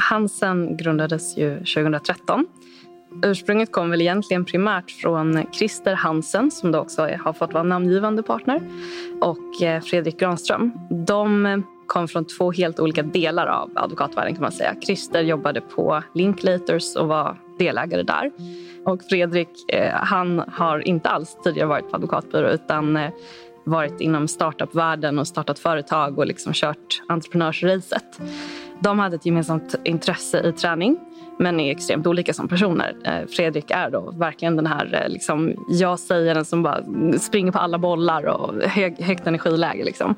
Hansen 0.00 0.76
grundades 0.76 1.36
ju 1.38 1.58
2013. 1.58 2.46
Ursprunget 3.22 3.72
kom 3.72 3.90
väl 3.90 4.00
egentligen 4.00 4.44
primärt 4.44 4.90
från 4.90 5.44
Christer 5.52 5.94
Hansen 5.94 6.50
som 6.50 6.72
då 6.72 6.78
också 6.78 7.08
har 7.24 7.32
fått 7.32 7.52
vara 7.52 7.62
namngivande 7.62 8.22
partner 8.22 8.60
och 9.20 9.62
eh, 9.62 9.82
Fredrik 9.82 10.20
Granström. 10.20 10.72
De 11.06 11.46
eh, 11.46 11.58
kom 11.86 12.08
från 12.08 12.24
två 12.24 12.52
helt 12.52 12.80
olika 12.80 13.02
delar 13.02 13.46
av 13.46 13.70
advokatvärlden 13.74 14.34
kan 14.34 14.42
man 14.42 14.52
säga. 14.52 14.74
Christer 14.84 15.20
jobbade 15.20 15.60
på 15.60 16.02
Linklaters 16.14 16.96
och 16.96 17.08
var 17.08 17.36
delägare 17.58 18.02
där. 18.02 18.30
Och 18.84 19.02
Fredrik 19.02 19.72
eh, 19.72 19.92
han 19.92 20.42
har 20.48 20.88
inte 20.88 21.08
alls 21.08 21.36
tidigare 21.44 21.68
varit 21.68 21.90
på 21.90 21.96
advokatbyrå 21.96 22.48
utan 22.48 22.98
varit 23.64 24.00
inom 24.00 24.28
startupvärlden 24.28 25.18
och 25.18 25.28
startat 25.28 25.58
företag 25.58 26.18
och 26.18 26.26
liksom 26.26 26.52
kört 26.52 27.02
entreprenörsracet. 27.08 28.20
De 28.82 28.98
hade 28.98 29.16
ett 29.16 29.26
gemensamt 29.26 29.74
intresse 29.84 30.40
i 30.48 30.52
träning 30.52 30.98
men 31.38 31.60
är 31.60 31.70
extremt 31.70 32.06
olika 32.06 32.32
som 32.32 32.48
personer. 32.48 32.96
Eh, 33.04 33.26
Fredrik 33.26 33.70
är 33.70 33.90
då 33.90 34.10
verkligen 34.10 34.56
den 34.56 34.66
här, 34.66 35.02
eh, 35.02 35.08
liksom, 35.08 35.54
jag 35.68 35.98
säger 35.98 36.34
den 36.34 36.44
som 36.44 36.62
bara 36.62 36.82
springer 37.18 37.52
på 37.52 37.58
alla 37.58 37.78
bollar 37.78 38.26
och 38.26 38.62
hög, 38.62 39.02
högt 39.02 39.26
energiläge. 39.26 39.84
Liksom. 39.84 40.14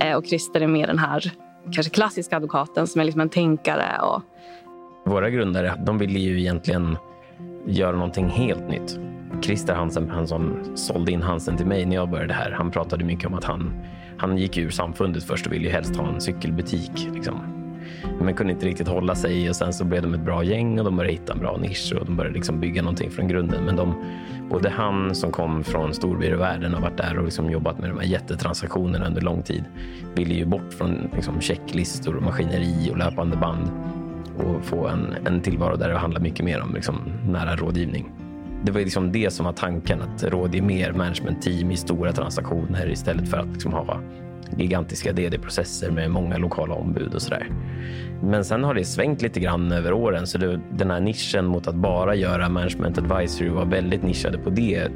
Eh, 0.00 0.16
och 0.16 0.26
Christer 0.26 0.60
är 0.60 0.66
mer 0.66 0.86
den 0.86 0.98
här 0.98 1.32
kanske 1.72 1.90
klassiska 1.90 2.36
advokaten 2.36 2.86
som 2.86 3.00
är 3.00 3.04
liksom 3.04 3.20
en 3.20 3.28
tänkare. 3.28 4.00
Och... 4.02 4.22
Våra 5.04 5.30
grundare 5.30 5.74
de 5.86 5.98
ville 5.98 6.18
ju 6.18 6.40
egentligen 6.40 6.96
göra 7.66 7.96
någonting 7.96 8.28
helt 8.28 8.68
nytt. 8.68 8.98
Christer 9.42 9.74
Hansen, 9.74 10.10
han 10.10 10.28
som 10.28 10.56
sålde 10.74 11.12
in 11.12 11.22
Hansen 11.22 11.56
till 11.56 11.66
mig 11.66 11.86
när 11.86 11.96
jag 11.96 12.10
började 12.10 12.34
här, 12.34 12.50
han 12.50 12.70
pratade 12.70 13.04
mycket 13.04 13.26
om 13.26 13.34
att 13.34 13.44
han, 13.44 13.84
han 14.18 14.38
gick 14.38 14.56
ur 14.56 14.70
samfundet 14.70 15.24
först 15.24 15.46
och 15.46 15.52
ville 15.52 15.64
ju 15.64 15.70
helst 15.70 15.96
ha 15.96 16.08
en 16.08 16.20
cykelbutik. 16.20 17.08
Liksom. 17.14 17.57
Men 18.20 18.34
kunde 18.34 18.52
inte 18.52 18.66
riktigt 18.66 18.88
hålla 18.88 19.14
sig 19.14 19.48
och 19.48 19.56
sen 19.56 19.72
så 19.72 19.84
blev 19.84 20.02
de 20.02 20.14
ett 20.14 20.20
bra 20.20 20.44
gäng 20.44 20.78
och 20.78 20.84
de 20.84 20.96
började 20.96 21.12
hitta 21.12 21.32
en 21.32 21.38
bra 21.38 21.56
nisch 21.56 21.92
och 22.00 22.06
de 22.06 22.16
började 22.16 22.34
liksom 22.34 22.60
bygga 22.60 22.82
någonting 22.82 23.10
från 23.10 23.28
grunden. 23.28 23.64
Men 23.64 23.76
de, 23.76 23.94
både 24.50 24.70
han 24.70 25.14
som 25.14 25.32
kom 25.32 25.64
från 25.64 25.94
storbyråvärlden 25.94 26.74
och 26.74 26.82
varit 26.82 26.96
där 26.96 27.18
och 27.18 27.24
liksom 27.24 27.50
jobbat 27.50 27.78
med 27.78 27.90
de 27.90 27.98
här 27.98 28.06
jättetransaktionerna 28.06 29.06
under 29.06 29.20
lång 29.20 29.42
tid 29.42 29.64
ville 30.14 30.34
ju 30.34 30.44
bort 30.44 30.72
från 30.78 31.10
liksom 31.14 31.40
checklistor 31.40 32.16
och 32.16 32.22
maskineri 32.22 32.90
och 32.90 32.98
löpande 32.98 33.36
band 33.36 33.70
och 34.38 34.64
få 34.64 34.88
en, 34.88 35.16
en 35.26 35.40
tillvaro 35.40 35.76
där 35.76 35.88
det 35.88 35.98
handlar 35.98 36.20
mycket 36.20 36.44
mer 36.44 36.60
om 36.60 36.74
liksom, 36.74 36.96
nära 37.26 37.56
rådgivning. 37.56 38.12
Det 38.64 38.72
var 38.72 38.80
liksom 38.80 39.12
det 39.12 39.32
som 39.32 39.46
var 39.46 39.52
tanken, 39.52 40.02
att 40.02 40.24
rådge 40.24 40.62
mer 40.62 40.92
management-team 40.92 41.70
i 41.70 41.76
stora 41.76 42.12
transaktioner 42.12 42.90
istället 42.90 43.28
för 43.28 43.36
att 43.36 43.48
liksom 43.52 43.72
ha 43.72 44.00
gigantiska 44.56 45.12
DD-processer 45.12 45.90
med 45.90 46.10
många 46.10 46.38
lokala 46.38 46.74
ombud 46.74 47.14
och 47.14 47.22
sådär. 47.22 47.46
Men 48.22 48.44
sen 48.44 48.64
har 48.64 48.74
det 48.74 48.84
svängt 48.84 49.22
lite 49.22 49.40
grann 49.40 49.72
över 49.72 49.92
åren, 49.92 50.26
så 50.26 50.38
det, 50.38 50.60
den 50.72 50.90
här 50.90 51.00
nischen 51.00 51.46
mot 51.46 51.66
att 51.66 51.74
bara 51.74 52.14
göra 52.14 52.48
management 52.48 52.98
advisory 52.98 53.48
var 53.48 53.64
väldigt 53.64 54.02
nischade 54.02 54.38
på 54.38 54.50
det. 54.50 54.88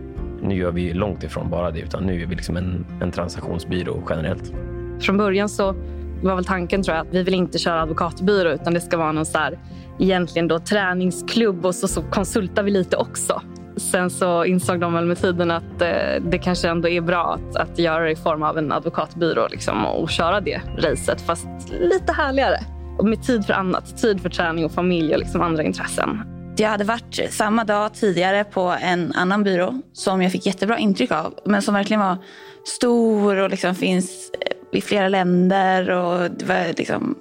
Nu 0.42 0.54
gör 0.54 0.72
vi 0.72 0.92
långt 0.92 1.22
ifrån 1.22 1.50
bara 1.50 1.70
det, 1.70 1.80
utan 1.80 2.04
nu 2.04 2.22
är 2.22 2.26
vi 2.26 2.34
liksom 2.34 2.56
en, 2.56 2.86
en 3.00 3.10
transaktionsbyrå 3.10 4.02
generellt. 4.10 4.52
Från 5.00 5.16
början 5.16 5.48
så 5.48 5.74
var 6.22 6.34
väl 6.34 6.44
tanken 6.44 6.82
tror 6.82 6.96
jag 6.96 7.06
att 7.06 7.14
vi 7.14 7.22
vill 7.22 7.34
inte 7.34 7.58
köra 7.58 7.82
advokatbyrå 7.82 8.50
utan 8.50 8.74
det 8.74 8.80
ska 8.80 8.96
vara 8.96 9.12
någon 9.12 9.26
så 9.26 9.38
här, 9.38 9.58
egentligen 9.98 10.48
då 10.48 10.58
träningsklubb 10.58 11.66
och 11.66 11.74
så, 11.74 11.88
så 11.88 12.02
konsultar 12.02 12.62
vi 12.62 12.70
lite 12.70 12.96
också. 12.96 13.42
Sen 13.76 14.10
så 14.10 14.44
insåg 14.44 14.80
de 14.80 14.94
väl 14.94 15.04
med 15.04 15.20
tiden 15.20 15.50
att 15.50 15.82
eh, 15.82 16.22
det 16.30 16.38
kanske 16.38 16.68
ändå 16.68 16.88
är 16.88 17.00
bra 17.00 17.38
att, 17.38 17.56
att 17.56 17.78
göra 17.78 18.04
det 18.04 18.10
i 18.10 18.16
form 18.16 18.42
av 18.42 18.58
en 18.58 18.72
advokatbyrå 18.72 19.48
liksom, 19.50 19.86
och 19.86 20.10
köra 20.10 20.40
det 20.40 20.60
racet 20.78 21.20
fast 21.20 21.48
lite 21.80 22.12
härligare. 22.12 22.58
Och 22.98 23.04
med 23.04 23.22
tid 23.22 23.46
för 23.46 23.52
annat, 23.52 23.98
tid 23.98 24.20
för 24.20 24.28
träning 24.28 24.64
och 24.64 24.72
familj 24.72 25.14
och 25.14 25.18
liksom 25.18 25.40
andra 25.40 25.62
intressen. 25.62 26.20
Jag 26.56 26.68
hade 26.68 26.84
varit 26.84 27.20
samma 27.30 27.64
dag 27.64 27.94
tidigare 27.94 28.44
på 28.44 28.74
en 28.80 29.12
annan 29.12 29.44
byrå 29.44 29.80
som 29.92 30.22
jag 30.22 30.32
fick 30.32 30.46
jättebra 30.46 30.78
intryck 30.78 31.10
av 31.10 31.34
men 31.44 31.62
som 31.62 31.74
verkligen 31.74 32.00
var 32.00 32.16
stor 32.64 33.36
och 33.36 33.50
liksom 33.50 33.74
finns 33.74 34.30
eh, 34.40 34.78
i 34.78 34.80
flera 34.80 35.08
länder. 35.08 35.90
och 35.90 36.30
det 36.30 36.44
var, 36.44 36.76
liksom, 36.76 37.18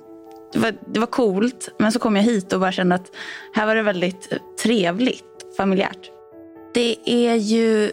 det, 0.53 0.59
var, 0.59 0.73
det 0.87 0.99
var 0.99 1.07
coolt. 1.07 1.69
Men 1.79 1.91
så 1.91 1.99
kom 1.99 2.15
jag 2.15 2.23
hit 2.23 2.53
och 2.53 2.59
bara 2.59 2.71
kände 2.71 2.95
att 2.95 3.07
här 3.53 3.65
var 3.65 3.75
det 3.75 3.81
väldigt 3.81 4.31
eh, 4.31 4.37
trevligt, 4.63 5.23
familjärt. 5.57 6.11
Det 6.73 6.95
är 7.05 7.35
ju 7.35 7.91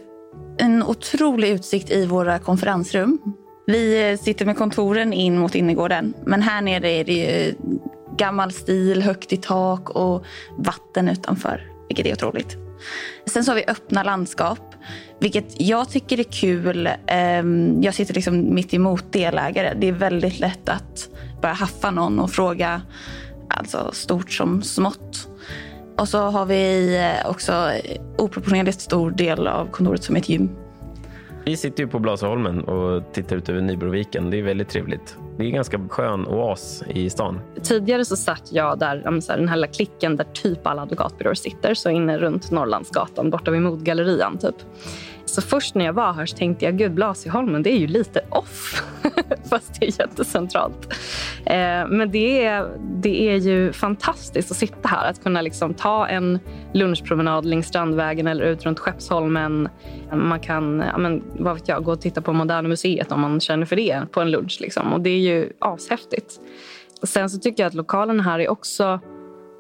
en 0.59 0.83
otrolig 0.83 1.49
utsikt 1.51 1.91
i 1.91 2.07
våra 2.07 2.39
konferensrum. 2.39 3.19
Vi 3.67 4.11
eh, 4.11 4.19
sitter 4.19 4.47
med 4.47 4.57
kontoren 4.57 5.13
in 5.13 5.39
mot 5.39 5.55
innergården. 5.55 6.15
Men 6.27 6.43
här 6.43 6.63
nere 6.63 6.91
är 6.91 7.05
det 7.05 7.13
ju 7.13 7.55
gammal 8.17 8.53
stil, 8.53 9.03
högt 9.03 9.33
i 9.33 9.37
tak 9.37 9.91
och 9.91 10.25
vatten 10.59 11.09
utanför. 11.09 11.73
Vilket 11.89 12.07
är 12.07 12.13
otroligt. 12.13 12.57
Sen 13.27 13.45
så 13.45 13.51
har 13.51 13.57
vi 13.57 13.65
öppna 13.67 14.03
landskap. 14.03 14.75
Vilket 15.21 15.61
jag 15.61 15.89
tycker 15.89 16.21
är 16.21 16.25
kul. 16.25 16.89
Ehm, 17.07 17.83
jag 17.83 17.95
sitter 17.95 18.15
liksom 18.15 18.55
mitt 18.55 18.75
emot 18.75 19.13
delägare. 19.13 19.75
Det 19.81 19.89
är 19.89 19.93
väldigt 19.93 20.39
lätt 20.39 20.69
att 20.69 21.09
bara 21.43 21.53
haffa 21.53 21.91
någon 21.91 22.19
och 22.19 22.31
fråga 22.31 22.83
alltså 23.49 23.91
stort 23.93 24.33
som 24.33 24.63
smått. 24.63 25.28
Och 25.99 26.09
så 26.09 26.19
har 26.19 26.47
vi 26.47 26.97
eh, 26.97 27.31
också 27.31 27.71
oproportionerligt 28.19 28.81
stor 28.81 29.11
del 29.11 29.47
av 29.47 29.67
kontoret 29.71 30.05
som 30.05 30.17
ett 30.17 30.29
gym. 30.29 30.49
Vi 31.45 31.57
sitter 31.57 31.83
ju 31.83 31.89
på 31.89 31.99
Blasieholmen 31.99 32.61
och 32.61 33.13
tittar 33.13 33.37
ut 33.37 33.49
över 33.49 33.61
Nybroviken. 33.61 34.31
Det 34.31 34.39
är 34.39 34.43
väldigt 34.43 34.69
trevligt. 34.69 35.17
Det 35.37 35.45
är 35.45 35.47
en 35.47 35.55
ganska 35.55 35.89
skön 35.89 36.27
oas 36.27 36.83
i 36.89 37.11
stan. 37.11 37.41
Tidigare 37.63 38.05
så 38.05 38.17
satt 38.17 38.53
jag 38.53 38.79
där, 38.79 38.97
den 39.37 39.49
här 39.49 39.57
lilla 39.57 39.67
klicken 39.67 40.17
där 40.17 40.25
typ 40.25 40.67
alla 40.67 40.83
advokatbyråer 40.83 41.35
sitter, 41.35 41.75
så 41.75 41.91
inne 41.91 42.19
runt 42.19 42.51
Norrlandsgatan 42.51 43.31
borta 43.31 43.51
vid 43.51 43.63
Modgallerian. 43.63 44.39
Typ. 44.39 44.55
Så 45.29 45.43
först 45.43 45.75
när 45.75 45.85
jag 45.85 45.93
var 45.93 46.13
här 46.13 46.27
så 46.27 46.37
tänkte 46.37 46.65
jag 46.65 46.79
gud 46.79 46.95
Blasieholmen 46.95 47.63
det 47.63 47.73
är 47.73 47.79
ju 47.79 47.87
lite 47.87 48.21
off. 48.31 48.83
Fast 49.51 49.81
det 49.81 49.87
är 49.87 50.01
jättecentralt. 50.01 50.93
Eh, 51.47 51.89
men 51.89 52.11
det 52.11 52.45
är, 52.45 52.69
det 53.03 53.31
är 53.31 53.37
ju 53.37 53.73
fantastiskt 53.73 54.51
att 54.51 54.57
sitta 54.57 54.89
här. 54.89 55.11
Att 55.11 55.23
kunna 55.23 55.43
liksom 55.43 55.75
ta 55.75 56.09
en 56.09 56.39
lunchpromenad 56.73 57.45
längs 57.45 57.67
Strandvägen 57.67 58.27
eller 58.27 58.45
ut 58.45 58.67
runt 58.67 58.79
Skeppsholmen. 58.79 59.69
Man 60.13 60.41
kan 60.41 60.85
ja, 60.93 60.99
men, 60.99 61.23
vad 61.39 61.55
vet 61.55 61.69
jag, 61.69 61.85
gå 61.85 61.93
och 61.93 62.01
titta 62.01 62.21
på 62.21 62.33
Moderna 62.33 62.69
Museet 62.69 63.13
om 63.13 63.21
man 63.21 63.41
känner 63.41 63.67
för 63.67 63.77
det 63.77 64.03
på 64.13 64.21
en 64.21 64.31
lunch. 64.31 64.59
Liksom. 64.61 64.93
Och 64.93 65.01
det 65.01 65.11
är 65.11 65.19
ju 65.19 65.53
ashäftigt. 65.59 66.41
Sen 67.03 67.31
så 67.31 67.39
tycker 67.39 67.63
jag 67.63 67.69
att 67.69 67.75
lokalerna 67.75 68.23
här 68.23 68.39
är 68.39 68.49
också... 68.49 69.01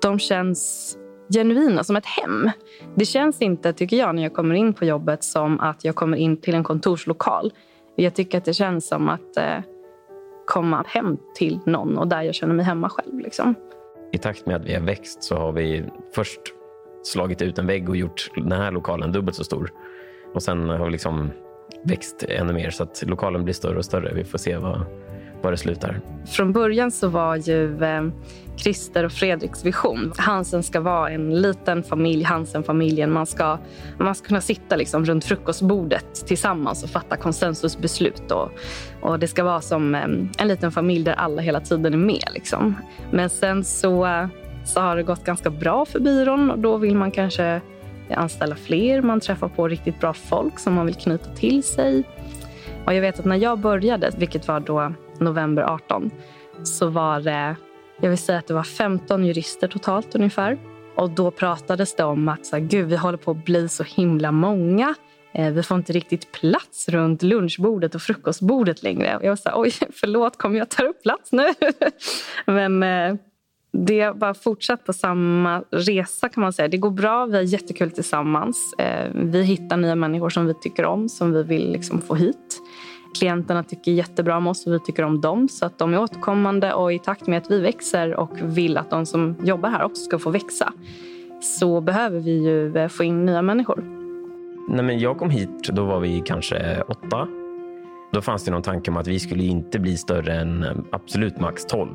De 0.03 0.19
känns 0.19 0.98
genuina, 1.35 1.85
som 1.85 1.97
ett 1.97 2.07
hem. 2.07 2.51
Det 2.95 3.05
känns 3.05 3.43
inte, 3.43 3.73
tycker 3.73 3.97
jag, 3.97 4.15
när 4.15 4.23
jag 4.23 4.35
kommer 4.35 4.55
in 4.55 4.73
på 4.73 4.85
jobbet 4.85 5.25
som 5.25 5.61
att 5.61 5.85
jag 5.85 5.95
kommer 5.95 6.17
in 6.17 6.37
till 6.37 6.55
en 6.55 6.65
kontorslokal. 6.65 7.53
Jag 7.97 8.15
tycker 8.15 8.39
att 8.39 8.45
det 8.45 8.55
känns 8.55 8.89
som 8.89 9.09
att 9.09 9.37
eh, 9.37 9.59
komma 10.47 10.85
hem 10.89 11.17
till 11.35 11.61
någon 11.67 11.99
och 11.99 12.09
där 12.09 12.23
jag 12.23 12.35
känner 12.35 12.55
mig 12.55 12.65
hemma 12.65 12.89
själv. 12.89 13.19
Liksom. 13.19 13.55
I 14.13 14.19
takt 14.19 14.47
med 14.47 14.57
att 14.57 14.65
vi 14.65 14.75
har 14.75 14.81
växt 14.81 15.23
så 15.23 15.37
har 15.37 15.53
vi 15.53 15.85
först 16.15 16.41
slagit 17.03 17.43
ut 17.43 17.59
en 17.59 17.67
vägg 17.67 17.89
och 17.89 17.97
gjort 17.97 18.31
den 18.35 18.53
här 18.53 18.71
lokalen 18.71 19.13
dubbelt 19.13 19.37
så 19.37 19.45
stor. 19.45 19.73
Och 20.35 20.43
sen 20.43 20.69
har 20.69 20.85
vi 20.85 20.91
liksom 20.91 21.31
växt 21.85 22.25
ännu 22.29 22.53
mer 22.53 22.71
så 22.71 22.83
att 22.83 23.03
lokalen 23.07 23.45
blir 23.45 23.55
större 23.55 23.79
och 23.79 23.85
större. 23.85 24.15
Vi 24.15 24.25
får 24.25 24.39
se 24.39 24.57
vad, 24.57 24.81
var 25.43 25.51
det 25.51 25.57
slutar. 25.57 26.01
Från 26.27 26.53
början 26.53 26.91
så 26.91 27.09
var 27.09 27.37
ju 27.37 27.85
eh, 27.85 28.03
Christer 28.59 29.05
och 29.05 29.13
Fredriks 29.13 29.65
vision. 29.65 30.13
Hansen 30.17 30.63
ska 30.63 30.81
vara 30.81 31.11
en 31.11 31.41
liten 31.41 31.83
familj, 31.83 32.23
Hansen-familjen. 32.23 33.13
Man 33.13 33.27
ska, 33.27 33.59
man 33.99 34.15
ska 34.15 34.29
kunna 34.29 34.41
sitta 34.41 34.77
liksom 34.77 35.05
runt 35.05 35.25
frukostbordet 35.25 36.27
tillsammans 36.27 36.85
och 36.85 36.91
fatta 36.91 37.17
konsensusbeslut. 37.17 38.31
Och, 38.31 38.51
och 39.01 39.19
det 39.19 39.29
ska 39.29 39.45
vara 39.45 39.61
som 39.61 39.95
eh, 39.95 40.03
en 40.39 40.49
liten 40.49 40.73
familj 40.73 41.05
där 41.05 41.13
alla 41.13 41.43
hela 41.43 41.61
tiden 41.61 41.95
är 41.95 41.99
med. 41.99 42.29
Liksom. 42.35 42.75
Men 43.11 43.31
sen 43.31 43.65
så, 43.65 44.07
eh, 44.07 44.27
så 44.65 44.81
har 44.81 44.97
det 44.97 45.03
gått 45.03 45.25
ganska 45.25 45.51
bra 45.51 45.85
för 45.85 46.01
byrån 46.01 46.51
och 46.51 46.59
då 46.59 46.77
vill 46.77 46.97
man 46.97 47.11
kanske 47.11 47.61
eh, 48.09 48.19
anställa 48.19 48.55
fler. 48.55 49.03
Man 49.03 49.21
träffar 49.21 49.49
på 49.49 49.69
riktigt 49.69 50.01
bra 50.01 50.13
folk 50.13 50.59
som 50.59 50.75
man 50.75 50.87
vill 50.87 50.95
knyta 50.95 51.35
till 51.35 51.63
sig. 51.63 52.03
Och 52.85 52.95
jag 52.95 53.01
vet 53.01 53.19
att 53.19 53.25
när 53.25 53.37
jag 53.37 53.59
började, 53.59 54.11
vilket 54.19 54.49
var 54.49 54.61
då 54.61 54.93
november 55.21 55.63
18 55.63 56.11
så 56.63 56.89
var 56.89 57.21
det, 57.21 57.57
jag 58.01 58.09
vill 58.09 58.19
säga 58.19 58.39
att 58.39 58.47
det 58.47 58.55
var 58.55 58.63
15 58.63 59.25
jurister 59.25 59.69
totalt 59.69 60.15
ungefär. 60.15 60.59
Och 60.97 61.11
då 61.11 61.31
pratades 61.31 61.97
det 61.97 62.05
om 62.05 62.29
att 62.29 62.47
så 62.47 62.57
här, 62.57 62.63
Gud, 62.63 62.87
vi 62.89 62.97
håller 62.97 63.19
på 63.19 63.31
att 63.31 63.45
bli 63.45 63.69
så 63.69 63.83
himla 63.83 64.33
många. 64.33 64.95
Eh, 65.33 65.53
vi 65.53 65.63
får 65.63 65.77
inte 65.77 65.93
riktigt 65.93 66.33
plats 66.33 66.89
runt 66.89 67.23
lunchbordet 67.23 67.95
och 67.95 68.03
frukostbordet 68.03 68.83
längre. 68.83 69.17
Och 69.17 69.25
jag 69.25 69.29
var 69.29 69.37
så 69.37 69.49
här, 69.49 69.61
oj, 69.61 69.73
förlåt, 69.93 70.37
kommer 70.39 70.59
jag 70.59 70.69
ta 70.69 70.83
upp 70.83 71.03
plats 71.03 71.33
nu? 71.33 71.45
Men 72.47 72.83
eh, 72.83 73.15
det 73.73 74.01
har 74.01 74.15
bara 74.15 74.35
fortsatt 74.35 74.85
på 74.85 74.93
samma 74.93 75.63
resa 75.71 76.29
kan 76.29 76.41
man 76.41 76.53
säga. 76.53 76.69
Det 76.69 76.77
går 76.77 76.91
bra, 76.91 77.27
vi 77.27 77.37
har 77.37 77.43
jättekul 77.43 77.91
tillsammans. 77.91 78.75
Eh, 78.79 79.11
vi 79.15 79.43
hittar 79.43 79.77
nya 79.77 79.95
människor 79.95 80.31
som 80.31 80.47
vi 80.47 80.55
tycker 80.55 80.85
om, 80.85 81.09
som 81.09 81.33
vi 81.33 81.43
vill 81.43 81.73
liksom 81.73 82.01
få 82.01 82.15
hit 82.15 82.48
klienterna 83.19 83.63
tycker 83.63 83.93
jättebra 83.93 84.37
om 84.37 84.47
oss 84.47 84.67
och 84.67 84.73
vi 84.73 84.81
tycker 84.81 85.03
om 85.03 85.21
dem. 85.21 85.49
Så 85.49 85.67
att 85.67 85.79
de 85.79 85.95
är 85.95 86.01
återkommande 86.01 86.73
och 86.73 86.93
i 86.93 86.99
takt 86.99 87.27
med 87.27 87.39
att 87.39 87.51
vi 87.51 87.61
växer 87.61 88.15
och 88.15 88.31
vill 88.43 88.77
att 88.77 88.91
de 88.91 89.07
som 89.07 89.37
jobbar 89.43 89.71
här 89.71 89.85
också 89.85 90.03
ska 90.03 90.19
få 90.19 90.31
växa 90.31 90.73
så 91.41 91.81
behöver 91.81 92.21
vi 92.21 92.45
ju 92.45 92.77
eh, 92.77 92.89
få 92.89 93.05
in 93.05 93.27
nya 93.27 93.43
människor. 93.43 93.85
Nej, 94.69 94.85
men 94.85 94.99
jag 94.99 95.19
kom 95.19 95.31
hit, 95.31 95.69
då 95.73 95.85
var 95.85 96.01
vi 96.01 96.23
kanske 96.25 96.83
åtta. 96.89 97.29
Då 98.13 98.21
fanns 98.21 98.45
det 98.45 98.51
någon 98.51 98.63
tanke 98.63 98.91
om 98.91 98.97
att 98.97 99.07
vi 99.07 99.21
skulle 99.21 99.45
inte 99.45 99.79
bli 99.79 99.97
större 99.97 100.35
än 100.35 100.63
eh, 100.63 100.73
absolut 100.93 101.41
max 101.41 101.67
12. 101.67 101.89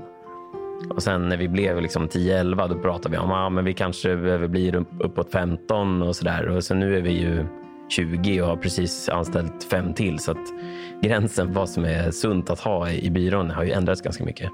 Och 0.89 1.03
sen 1.03 1.29
när 1.29 1.37
vi 1.37 1.47
blev 1.47 1.81
liksom 1.81 2.07
10-11 2.07 2.67
då 2.67 2.79
pratade 2.79 3.09
vi 3.09 3.17
om 3.17 3.31
att 3.31 3.57
ah, 3.57 3.61
vi 3.61 3.73
kanske 3.73 4.15
behöver 4.15 4.47
bli 4.47 4.71
uppåt 4.99 5.31
15 5.31 6.01
och 6.01 6.15
sådär. 6.15 6.47
Och 6.49 6.77
nu 6.77 6.97
är 6.97 7.01
vi 7.01 7.11
ju 7.11 7.45
20 7.89 8.41
och 8.41 8.47
har 8.47 8.57
precis 8.57 9.09
anställt 9.09 9.63
fem 9.63 9.93
till. 9.93 10.19
Så 10.19 10.31
att 10.31 10.53
gränsen 11.01 11.47
för 11.47 11.53
vad 11.53 11.69
som 11.69 11.85
är 11.85 12.11
sunt 12.11 12.49
att 12.49 12.59
ha 12.59 12.89
i 12.89 13.09
byrån 13.09 13.49
har 13.49 13.63
ju 13.63 13.71
ändrats 13.71 14.01
ganska 14.01 14.23
mycket. 14.23 14.49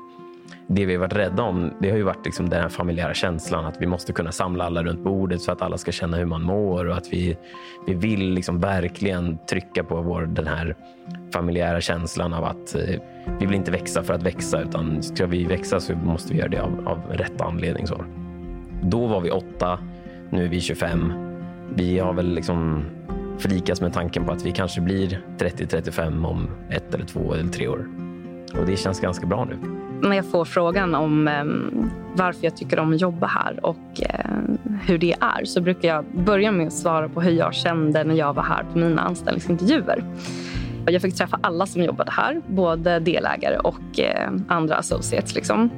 Det 0.68 0.86
vi 0.86 0.94
har 0.94 1.00
varit 1.00 1.16
rädda 1.16 1.44
om 1.44 1.74
det 1.80 1.90
har 1.90 1.98
ju 1.98 2.04
varit 2.04 2.26
liksom 2.26 2.50
den 2.50 2.62
här 2.62 2.70
familjära 2.70 3.14
känslan 3.14 3.66
att 3.66 3.82
vi 3.82 3.88
måste 3.88 4.14
kunna 4.14 4.32
samla 4.32 4.66
alla 4.66 4.84
runt 4.84 5.04
bordet 5.04 5.42
så 5.42 5.52
att 5.52 5.62
alla 5.62 5.78
ska 5.78 5.92
känna 5.92 6.18
hur 6.18 6.26
man 6.26 6.44
mår 6.44 6.86
och 6.86 6.98
att 6.98 7.14
vi, 7.14 7.38
vi 7.88 7.94
vill 7.94 8.30
liksom 8.34 8.60
verkligen 8.60 9.38
trycka 9.50 9.84
på 9.84 10.02
vår, 10.02 10.22
den 10.22 10.48
här 10.48 10.76
familjära 11.34 11.82
känslan 11.82 12.34
av 12.34 12.44
att 12.44 12.76
eh, 12.76 13.02
vi 13.40 13.46
vill 13.46 13.56
inte 13.56 13.72
växa 13.72 14.04
för 14.04 14.14
att 14.14 14.24
växa 14.24 14.62
utan 14.62 15.04
ska 15.04 15.26
vi 15.26 15.44
växa 15.44 15.80
så 15.80 15.96
måste 15.96 16.34
vi 16.34 16.40
göra 16.40 16.50
det 16.50 16.62
av, 16.62 16.88
av 16.88 17.00
rätt 17.10 17.42
anledning. 17.42 17.88
Så. 17.88 18.06
Då 18.84 19.08
var 19.08 19.22
vi 19.22 19.32
åtta, 19.32 19.80
nu 20.30 20.46
är 20.46 20.50
vi 20.50 20.62
25. 20.62 21.14
Vi 21.76 22.00
har 22.00 22.14
väl 22.14 22.34
liksom 22.34 22.86
förlikas 23.40 23.82
med 23.82 23.94
tanken 23.94 24.26
på 24.26 24.32
att 24.32 24.46
vi 24.46 24.52
kanske 24.52 24.82
blir 24.82 25.22
30-35 25.38 26.26
om 26.26 26.50
ett 26.70 26.94
eller 26.94 27.06
två 27.06 27.34
eller 27.34 27.50
tre 27.50 27.68
år. 27.68 27.88
Och 28.60 28.66
det 28.66 28.78
känns 28.78 29.00
ganska 29.00 29.28
bra 29.28 29.46
nu. 29.46 29.58
När 30.02 30.16
jag 30.16 30.26
får 30.26 30.46
frågan 30.46 30.96
om 30.96 31.28
eh, 31.28 31.44
varför 32.14 32.46
jag 32.46 32.58
tycker 32.58 32.80
om 32.80 32.94
att 32.94 33.02
jobba 33.02 33.28
här 33.28 33.66
och 33.66 34.02
eh, 34.02 34.32
hur 34.82 34.98
det 34.98 35.16
är 35.20 35.46
så 35.46 35.62
brukar 35.62 35.90
jag 35.90 36.06
börja 36.26 36.52
med 36.52 36.68
att 36.68 36.74
svara 36.74 37.10
på 37.10 37.22
hur 37.22 37.32
jag 37.32 37.54
kände 37.54 38.04
när 38.04 38.16
jag 38.16 38.34
var 38.34 38.44
här 38.44 38.64
på 38.64 38.78
mina 38.78 39.02
anställningsintervjuer. 39.02 40.04
Jag 40.86 41.02
fick 41.02 41.16
träffa 41.16 41.40
alla 41.44 41.66
som 41.66 41.84
jobbade 41.84 42.12
här, 42.12 42.42
både 42.48 43.00
delägare 43.00 43.58
och 43.58 44.00
eh, 44.00 44.32
andra 44.48 44.76
associates. 44.76 45.36
Liksom. 45.36 45.70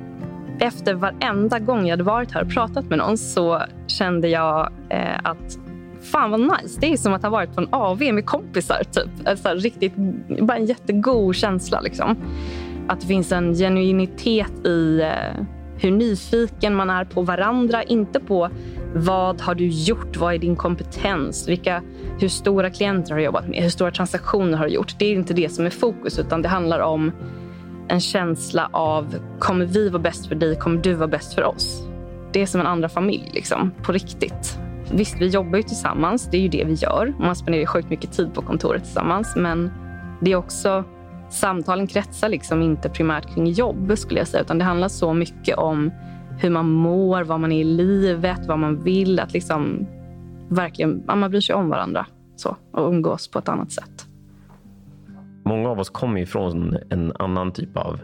Efter 0.60 0.94
varenda 0.94 1.60
gång 1.60 1.86
jag 1.86 1.90
hade 1.90 2.04
varit 2.04 2.32
här 2.32 2.42
och 2.42 2.50
pratat 2.50 2.86
med 2.86 2.98
någon 2.98 3.18
så 3.18 3.62
kände 3.88 4.28
jag 4.28 4.72
eh, 4.90 5.20
att 5.24 5.60
fan 6.02 6.32
vad 6.32 6.40
nice. 6.40 6.80
Det 6.80 6.94
är 6.94 6.98
som 6.98 7.14
att 7.14 7.24
ha 7.24 7.30
varit 7.30 7.56
på 7.56 7.62
en 7.62 7.68
AV 7.72 8.00
med 8.00 8.26
kompisar. 8.26 8.84
Typ. 8.92 9.10
Alltså, 9.26 9.50
riktigt, 9.50 9.94
bara 10.42 10.58
en 10.58 10.66
jättegod 10.66 11.36
känsla. 11.36 11.82
Liksom. 11.82 12.18
Att 12.88 13.02
det 13.02 13.08
finns 13.08 13.32
en 13.32 13.54
genuinitet 13.54 14.66
i 14.66 15.02
eh, 15.02 15.46
hur 15.78 15.92
nyfiken 15.92 16.76
man 16.76 16.90
är 16.90 17.06
på 17.06 17.22
varandra. 17.22 17.84
Inte 17.84 18.20
på 18.20 18.50
vad 18.96 19.42
har 19.42 19.56
du 19.56 19.68
gjort? 19.68 20.18
Vad 20.18 20.34
är 20.34 20.38
din 20.38 20.56
kompetens? 20.56 21.48
Vilka, 21.48 21.82
hur 22.20 22.28
stora 22.28 22.70
klienter 22.70 23.12
har 23.12 23.18
du 23.18 23.24
jobbat 23.24 23.48
med? 23.48 23.64
Hur 23.64 23.70
stora 23.70 23.92
transaktioner 23.92 24.58
har 24.58 24.66
du 24.66 24.74
gjort? 24.74 24.96
Det 25.00 25.06
är 25.06 25.14
inte 25.14 25.34
det 25.34 25.50
som 25.50 25.66
är 25.66 25.70
fokus, 25.70 26.20
utan 26.20 26.42
det 26.42 26.50
handlar 26.50 26.80
om 26.80 27.12
en 27.88 28.00
känsla 28.00 28.70
av 28.72 29.16
kommer 29.40 29.66
vi 29.66 29.90
vara 29.90 30.02
bäst 30.02 30.28
för 30.28 30.36
dig? 30.36 30.56
Kommer 30.56 30.82
du 30.82 30.94
vara 30.94 31.08
bäst 31.08 31.34
för 31.34 31.44
oss? 31.44 31.88
Det 32.34 32.42
är 32.42 32.46
som 32.46 32.62
en 32.62 32.68
andra 32.68 32.90
familj, 32.90 33.32
liksom, 33.34 33.72
på 33.84 33.92
riktigt. 33.92 34.61
Visst, 34.94 35.22
vi 35.22 35.28
jobbar 35.28 35.58
ju 35.58 35.64
tillsammans. 35.64 36.30
Det 36.32 36.38
är 36.38 36.42
ju 36.42 36.48
det 36.48 36.64
vi 36.64 36.74
gör. 36.74 37.14
Man 37.20 37.36
spenderar 37.36 37.66
sjukt 37.66 37.90
mycket 37.90 38.12
tid 38.12 38.34
på 38.34 38.42
kontoret 38.42 38.84
tillsammans. 38.84 39.36
Men 39.36 39.72
det 40.22 40.32
är 40.32 40.36
också... 40.36 40.84
Samtalen 41.30 41.88
kretsar 41.88 42.30
liksom 42.30 42.62
inte 42.62 42.90
primärt 42.90 43.34
kring 43.34 43.48
jobb, 43.48 43.98
skulle 43.98 44.20
jag 44.20 44.28
säga. 44.28 44.44
Utan 44.44 44.58
det 44.58 44.64
handlar 44.64 44.88
så 44.88 45.14
mycket 45.14 45.58
om 45.58 45.92
hur 46.40 46.50
man 46.50 46.72
mår, 46.72 47.24
vad 47.24 47.40
man 47.40 47.52
är 47.52 47.62
i 47.62 47.64
livet, 47.64 48.40
vad 48.48 48.60
man 48.60 48.84
vill. 48.84 49.20
Att 49.20 49.34
liksom 49.34 49.88
verkligen, 50.50 51.04
man 51.08 51.32
bryr 51.32 51.42
sig 51.42 51.56
om 51.56 51.70
varandra 51.70 52.06
så, 52.36 52.56
och 52.72 52.88
umgås 52.90 53.28
på 53.28 53.40
ett 53.40 53.50
annat 53.50 53.72
sätt. 53.72 54.08
Många 55.46 55.70
av 55.70 55.80
oss 55.80 55.90
kommer 55.90 56.20
ju 56.20 56.26
från 56.26 56.78
en 56.90 57.14
annan 57.20 57.52
typ 57.52 57.78
av 57.78 58.00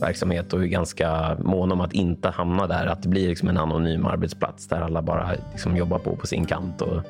verksamhet 0.00 0.52
och 0.52 0.62
är 0.62 0.66
ganska 0.66 1.36
måna 1.40 1.74
om 1.74 1.80
att 1.80 1.92
inte 1.92 2.28
hamna 2.28 2.66
där. 2.66 2.86
Att 2.86 3.02
det 3.02 3.08
blir 3.08 3.28
liksom 3.28 3.48
en 3.48 3.58
anonym 3.58 4.06
arbetsplats 4.06 4.68
där 4.68 4.80
alla 4.80 5.02
bara 5.02 5.30
liksom 5.52 5.76
jobbar 5.76 5.98
på 5.98 6.16
på 6.16 6.26
sin 6.26 6.44
kant 6.44 6.82
och 6.82 7.02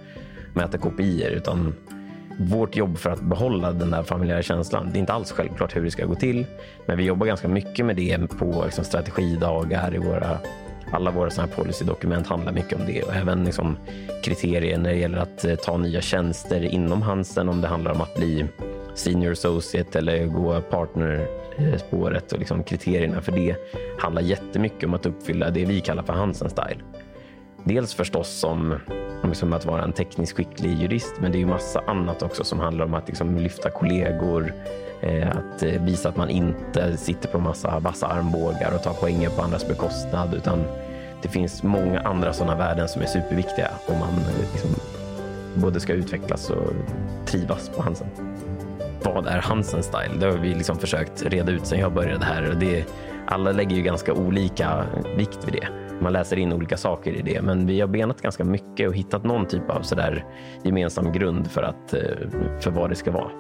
mäter 0.55 0.79
kopior. 0.79 1.31
Utan 1.31 1.75
vårt 2.39 2.77
jobb 2.77 2.99
för 2.99 3.11
att 3.11 3.21
behålla 3.21 3.73
den 3.73 3.91
där 3.91 4.03
familjära 4.03 4.43
känslan. 4.43 4.89
Det 4.93 4.99
är 4.99 5.01
inte 5.01 5.13
alls 5.13 5.33
självklart 5.33 5.77
hur 5.77 5.85
det 5.85 5.91
ska 5.91 6.07
gå 6.07 6.15
till, 6.15 6.47
men 6.87 6.97
vi 6.97 7.05
jobbar 7.05 7.27
ganska 7.27 7.49
mycket 7.49 7.87
med 7.87 7.97
det 7.97 8.29
på 8.39 8.63
liksom 8.65 8.85
strategidagar 8.85 9.95
i 9.95 9.99
våra 9.99 10.39
alla 10.91 11.11
våra 11.11 11.31
såna 11.31 11.49
policydokument 11.49 12.27
handlar 12.27 12.53
mycket 12.53 12.81
om 12.81 12.87
det 12.87 13.03
och 13.03 13.15
även 13.15 13.45
liksom 13.45 13.77
kriterier 14.23 14.79
när 14.79 14.91
det 14.91 14.97
gäller 14.97 15.19
att 15.19 15.45
eh, 15.45 15.55
ta 15.55 15.77
nya 15.77 16.01
tjänster 16.01 16.65
inom 16.65 17.03
Hansen 17.03 17.49
om 17.49 17.61
det 17.61 17.69
handlar 17.69 17.93
om 17.93 18.01
att 18.01 18.17
bli 18.17 18.47
senior 18.95 19.33
associate 19.33 19.99
eller 19.99 20.27
gå 20.27 20.61
partner 20.61 21.27
Eh, 21.59 21.79
spåret 21.79 22.33
och 22.33 22.39
liksom 22.39 22.63
kriterierna 22.63 23.21
för 23.21 23.33
det 23.33 23.57
handlar 23.99 24.23
jättemycket 24.23 24.85
om 24.85 24.95
att 24.95 25.07
uppfylla 25.07 25.51
det 25.51 25.65
vi 25.65 25.81
kallar 25.81 26.03
för 26.03 26.13
Hansen 26.13 26.51
style. 26.51 26.83
Dels 27.65 27.95
förstås 27.95 28.29
som, 28.29 28.75
som 29.33 29.53
att 29.53 29.65
vara 29.67 29.85
en 29.85 29.93
tekniskt 29.93 30.37
skicklig 30.37 30.79
jurist, 30.81 31.15
men 31.21 31.33
det 31.33 31.39
är 31.39 31.41
ju 31.41 31.47
massa 31.47 31.83
annat 31.87 32.23
också 32.23 32.45
som 32.45 32.59
handlar 32.59 32.85
om 32.85 32.95
att 32.95 33.09
liksom 33.09 33.37
lyfta 33.37 33.71
kollegor, 33.71 34.53
eh, 35.01 35.29
att 35.29 35.63
eh, 35.63 35.83
visa 35.83 36.09
att 36.09 36.17
man 36.17 36.31
inte 36.31 36.97
sitter 36.97 37.29
på 37.29 37.39
massa 37.39 37.79
vassa 37.81 38.07
armbågar 38.07 38.75
och 38.75 38.83
tar 38.83 38.93
poänger 38.93 39.29
på 39.29 39.43
andras 39.43 39.69
bekostnad, 39.69 40.35
utan 40.35 40.65
det 41.23 41.29
finns 41.29 41.63
många 41.63 42.01
andra 42.01 42.33
sådana 42.33 42.57
värden 42.57 42.89
som 42.89 43.03
är 43.03 43.07
superviktiga 43.07 43.71
om 43.87 43.99
man 43.99 44.09
eh, 44.09 44.53
liksom 44.53 44.71
både 45.55 45.81
ska 45.81 45.93
utvecklas 45.93 46.51
och 46.51 46.73
trivas 47.27 47.69
på 47.69 47.83
Hansen 47.83 48.07
vad 49.13 49.27
är 49.27 49.39
Hansen 49.39 49.83
style? 49.83 50.15
Det 50.21 50.27
har 50.27 50.39
vi 50.39 50.55
liksom 50.55 50.79
försökt 50.79 51.23
reda 51.23 51.53
ut 51.53 51.67
sen 51.67 51.79
jag 51.79 51.93
började 51.93 52.25
här. 52.25 52.57
Det, 52.61 52.85
alla 53.27 53.53
lägger 53.53 53.77
ju 53.77 53.83
ganska 53.83 54.13
olika 54.13 54.85
vikt 55.17 55.39
vid 55.47 55.55
det. 55.55 55.69
Man 56.01 56.13
läser 56.13 56.39
in 56.39 56.53
olika 56.53 56.77
saker 56.77 57.13
i 57.13 57.23
det, 57.23 57.43
men 57.43 57.67
vi 57.67 57.81
har 57.81 57.89
benat 57.89 58.23
ganska 58.23 58.45
mycket 58.45 58.89
och 58.89 58.95
hittat 58.95 59.25
någon 59.25 59.47
typ 59.47 59.71
av 59.71 59.83
sådär 59.83 60.25
gemensam 60.63 61.13
grund 61.13 61.51
för, 61.51 61.63
att, 61.63 61.95
eh, 61.95 62.01
för 62.61 62.71
vad 62.71 62.91
det 62.91 62.95
ska 62.95 63.11
vara. 63.11 63.31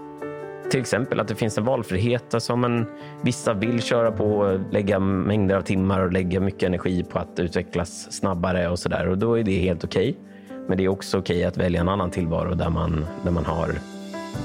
Till 0.70 0.80
exempel 0.80 1.20
att 1.20 1.28
det 1.28 1.34
finns 1.34 1.58
en 1.58 1.64
valfrihet. 1.64 2.34
Alltså 2.34 2.52
en, 2.52 2.86
vissa 3.22 3.54
vill 3.54 3.82
köra 3.82 4.12
på, 4.12 4.58
lägga 4.70 4.98
mängder 4.98 5.56
av 5.56 5.62
timmar 5.62 6.00
och 6.00 6.12
lägga 6.12 6.40
mycket 6.40 6.62
energi 6.62 7.04
på 7.04 7.18
att 7.18 7.40
utvecklas 7.40 8.12
snabbare 8.12 8.68
och 8.68 8.78
sådär. 8.78 9.08
Och 9.08 9.18
då 9.18 9.38
är 9.38 9.42
det 9.42 9.58
helt 9.58 9.84
okej. 9.84 10.10
Okay. 10.10 10.64
Men 10.68 10.78
det 10.78 10.84
är 10.84 10.88
också 10.88 11.18
okej 11.18 11.36
okay 11.36 11.44
att 11.44 11.56
välja 11.56 11.80
en 11.80 11.88
annan 11.88 12.10
tillvaro 12.10 12.54
där 12.54 12.70
man, 12.70 13.06
där 13.24 13.30
man 13.30 13.44
har 13.44 13.68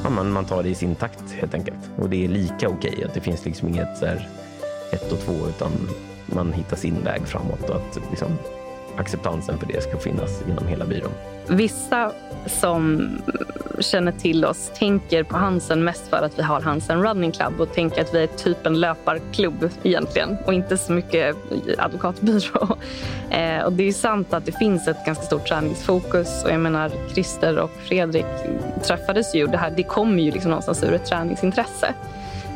ja, 0.04 0.10
man, 0.10 0.32
man 0.32 0.46
tar 0.46 0.64
det 0.64 0.70
i 0.70 0.76
sin 0.76 0.96
takt 0.96 1.32
helt 1.32 1.54
enkelt. 1.54 1.80
Och 1.98 2.10
det 2.10 2.26
är 2.26 2.28
lika 2.28 2.70
okej. 2.70 2.92
Okay, 2.94 3.04
att 3.04 3.14
det 3.14 3.22
finns 3.22 3.46
liksom 3.46 3.68
inget 3.70 3.98
så 3.98 4.06
här, 4.06 4.30
ett 4.92 5.12
och 5.12 5.20
två 5.20 5.34
utan 5.50 5.72
man 6.26 6.54
hittar 6.54 6.78
sin 6.78 7.04
väg 7.04 7.22
framåt 7.22 7.70
och 7.70 7.76
att 7.76 8.00
liksom, 8.10 8.38
acceptansen 8.98 9.58
för 9.58 9.68
det 9.68 9.84
ska 9.84 9.98
finnas 9.98 10.42
inom 10.48 10.68
hela 10.68 10.86
byrån. 10.86 11.12
Vissa 11.48 12.12
som 12.46 13.10
känner 13.80 14.12
till 14.12 14.46
oss 14.46 14.72
tänker 14.76 15.24
på 15.24 15.38
Hansen 15.38 15.84
mest 15.84 16.08
för 16.08 16.18
att 16.18 16.40
vi 16.40 16.44
har 16.44 16.62
Hansen 16.62 17.04
Running 17.04 17.32
Club 17.32 17.62
och 17.62 17.74
tänker 17.74 18.02
att 18.02 18.14
vi 18.14 18.24
är 18.24 18.28
typ 18.28 18.66
en 18.66 18.80
löparklubb 18.80 19.70
egentligen 19.84 20.38
och 20.46 20.54
inte 20.54 20.78
så 20.78 20.92
mycket 20.92 21.36
advokatbyrå. 21.78 22.78
Eh, 23.30 23.64
och 23.64 23.74
det 23.74 23.84
är 23.84 23.94
sant 23.94 24.34
att 24.34 24.46
det 24.46 24.52
finns 24.52 24.88
ett 24.88 25.06
ganska 25.06 25.24
stort 25.24 25.48
träningsfokus 25.48 26.44
och 26.44 26.52
jag 26.52 26.60
menar 26.60 26.92
Christer 27.14 27.58
och 27.58 27.72
Fredrik 27.84 28.26
träffades 28.84 29.36
ju. 29.36 29.48
Det, 29.48 29.58
här, 29.58 29.72
det 29.72 29.84
kommer 29.84 30.24
ju 30.24 30.32
liksom 30.32 30.52
någonstans 30.52 30.84
ur 30.84 30.94
ett 30.94 31.06
träningsintresse. 31.06 31.94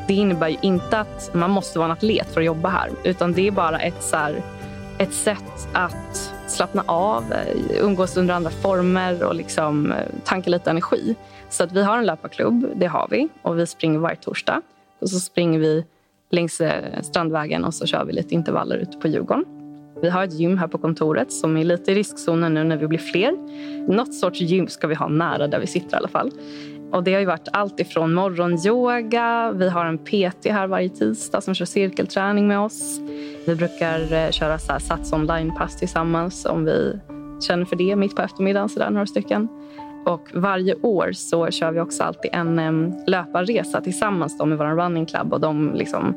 Det 0.08 0.14
innebär 0.14 0.48
ju 0.48 0.58
inte 0.62 1.00
att 1.00 1.30
man 1.34 1.52
måste 1.52 1.80
vara 1.80 1.86
en 1.86 1.92
atlet 1.92 2.28
för 2.34 2.42
att 2.42 2.46
jobba 2.46 2.70
här 2.70 2.90
utan 3.04 3.34
det 3.34 3.48
är 3.48 3.52
bara 3.52 3.80
ett, 3.80 4.04
så 4.04 4.18
här, 4.18 4.42
ett 4.98 5.14
sätt 5.14 5.68
att 5.74 6.27
slappna 6.58 6.84
av, 6.86 7.34
eh, 7.34 7.84
umgås 7.84 8.18
under 8.18 8.34
andra 8.34 8.50
former 8.50 9.24
och 9.24 9.36
liksom 9.36 9.92
eh, 9.92 9.98
tanka 10.24 10.50
lite 10.50 10.70
energi. 10.70 11.16
Så 11.50 11.64
att 11.64 11.72
vi 11.72 11.84
har 11.84 11.98
en 11.98 12.06
löparklubb, 12.06 12.68
det 12.76 12.86
har 12.86 13.08
vi. 13.12 13.28
Och 13.42 13.60
vi 13.60 13.68
springer 13.68 14.00
varje 14.00 14.16
torsdag. 14.16 14.62
Och 15.02 15.10
så 15.10 15.20
springer 15.20 15.60
vi 15.60 15.86
längs 16.32 16.62
eh, 16.62 17.02
Strandvägen 17.02 17.66
och 17.66 17.74
så 17.74 17.86
kör 17.86 18.06
vi 18.06 18.14
lite 18.14 18.34
intervaller 18.34 18.78
ute 18.78 18.98
på 18.98 19.08
Djurgården. 19.08 19.46
Vi 20.02 20.10
har 20.10 20.24
ett 20.24 20.34
gym 20.34 20.58
här 20.58 20.68
på 20.68 20.78
kontoret 20.78 21.32
som 21.32 21.58
är 21.58 21.64
lite 21.64 21.92
i 21.92 21.96
riskzonen 21.96 22.54
nu 22.54 22.64
när 22.64 22.78
vi 22.78 22.88
blir 22.88 23.00
fler. 23.00 23.32
Något 23.94 24.14
sorts 24.14 24.42
gym 24.42 24.68
ska 24.68 24.88
vi 24.88 24.96
ha 24.96 25.08
nära 25.08 25.48
där 25.48 25.60
vi 25.60 25.68
sitter 25.68 25.94
i 25.94 25.98
alla 25.98 26.08
fall. 26.08 26.32
Och 26.92 27.04
det 27.04 27.14
har 27.14 27.20
ju 27.20 27.26
varit 27.26 27.48
allt 27.54 27.80
ifrån 27.80 28.14
morgonyoga, 28.14 29.52
vi 29.52 29.70
har 29.70 29.86
en 29.86 29.98
PT 29.98 30.46
här 30.46 30.68
varje 30.68 30.90
tisdag 30.90 31.42
som 31.42 31.54
kör 31.54 31.66
cirkelträning 31.66 32.48
med 32.48 32.60
oss. 32.60 33.00
Vi 33.46 33.56
brukar 33.56 34.14
eh, 34.14 34.32
köra 34.32 34.60
så 34.60 34.72
här 34.72 34.80
Sats 34.80 35.14
online-pass 35.14 35.80
tillsammans 35.80 36.46
om 36.46 36.66
vi 36.66 37.00
känner 37.48 37.66
för 37.66 37.76
det 37.76 37.96
mitt 37.96 38.16
på 38.16 38.22
eftermiddagen, 38.22 38.70
så 38.70 38.80
där, 38.80 38.90
några 38.90 39.06
stycken. 39.06 39.48
Och 40.06 40.30
varje 40.34 40.76
år 40.76 41.12
så 41.12 41.52
kör 41.52 41.72
vi 41.72 41.80
också 41.80 42.04
alltid 42.04 42.32
en 42.34 42.60
um, 42.60 42.94
löparresa 43.08 43.82
tillsammans 43.82 44.40
med 44.46 44.58
vår 44.58 44.66
running 44.66 45.06
club 45.06 45.34
och 45.34 45.40
de 45.40 45.74
liksom, 45.74 46.16